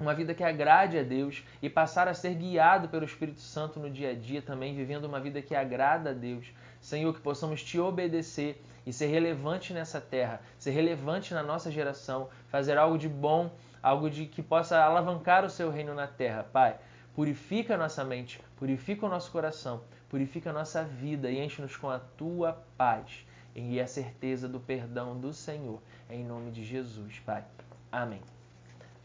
uma 0.00 0.14
vida 0.14 0.32
que 0.32 0.42
agrade 0.42 0.98
a 0.98 1.02
Deus 1.02 1.44
e 1.60 1.68
passar 1.68 2.08
a 2.08 2.14
ser 2.14 2.34
guiado 2.34 2.88
pelo 2.88 3.04
Espírito 3.04 3.42
Santo 3.42 3.78
no 3.78 3.90
dia 3.90 4.12
a 4.12 4.14
dia 4.14 4.40
também, 4.40 4.74
vivendo 4.74 5.04
uma 5.04 5.20
vida 5.20 5.42
que 5.42 5.54
agrada 5.54 6.10
a 6.10 6.12
Deus. 6.14 6.46
Senhor, 6.80 7.12
que 7.12 7.20
possamos 7.20 7.62
te 7.62 7.78
obedecer 7.78 8.64
e 8.86 8.94
ser 8.94 9.08
relevante 9.08 9.74
nessa 9.74 10.00
terra, 10.00 10.40
ser 10.58 10.70
relevante 10.70 11.34
na 11.34 11.42
nossa 11.42 11.70
geração, 11.70 12.30
fazer 12.48 12.78
algo 12.78 12.96
de 12.96 13.10
bom, 13.10 13.52
algo 13.82 14.08
de 14.08 14.24
que 14.24 14.42
possa 14.42 14.82
alavancar 14.82 15.44
o 15.44 15.50
seu 15.50 15.70
reino 15.70 15.94
na 15.94 16.06
terra. 16.06 16.46
Pai, 16.50 16.78
purifica 17.14 17.74
a 17.74 17.78
nossa 17.78 18.02
mente, 18.02 18.40
purifica 18.56 19.04
o 19.04 19.08
nosso 19.10 19.30
coração, 19.30 19.82
purifica 20.08 20.48
a 20.48 20.52
nossa 20.52 20.82
vida 20.82 21.30
e 21.30 21.44
enche-nos 21.44 21.76
com 21.76 21.90
a 21.90 21.98
tua 21.98 22.64
paz 22.78 23.26
e 23.54 23.80
a 23.80 23.86
certeza 23.86 24.48
do 24.48 24.60
perdão 24.60 25.18
do 25.18 25.32
Senhor. 25.32 25.80
Em 26.08 26.24
nome 26.24 26.50
de 26.50 26.64
Jesus, 26.64 27.18
Pai. 27.20 27.44
Amém. 27.90 28.20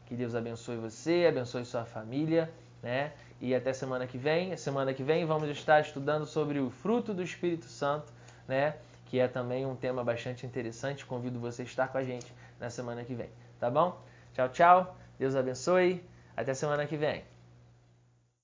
Que 0.05 0.15
Deus 0.15 0.35
abençoe 0.35 0.77
você, 0.77 1.25
abençoe 1.27 1.65
sua 1.65 1.85
família, 1.85 2.49
né? 2.81 3.11
E 3.41 3.53
até 3.53 3.73
semana 3.73 4.07
que 4.07 4.17
vem. 4.17 4.55
Semana 4.55 4.93
que 4.93 5.03
vem 5.03 5.25
vamos 5.25 5.49
estar 5.49 5.81
estudando 5.81 6.25
sobre 6.25 6.59
o 6.59 6.69
fruto 6.69 7.13
do 7.13 7.21
Espírito 7.21 7.65
Santo, 7.65 8.11
né? 8.47 8.75
que 9.07 9.19
é 9.19 9.27
também 9.27 9.65
um 9.65 9.75
tema 9.75 10.03
bastante 10.03 10.45
interessante. 10.45 11.05
Convido 11.05 11.39
você 11.39 11.61
a 11.61 11.65
estar 11.65 11.87
com 11.87 11.97
a 11.97 12.03
gente 12.03 12.31
na 12.59 12.69
semana 12.69 13.03
que 13.03 13.13
vem, 13.13 13.29
tá 13.59 13.69
bom? 13.69 13.99
Tchau, 14.33 14.49
tchau. 14.49 14.97
Deus 15.17 15.35
abençoe. 15.35 16.03
Até 16.35 16.53
semana 16.53 16.85
que 16.85 16.95
vem. 16.95 17.36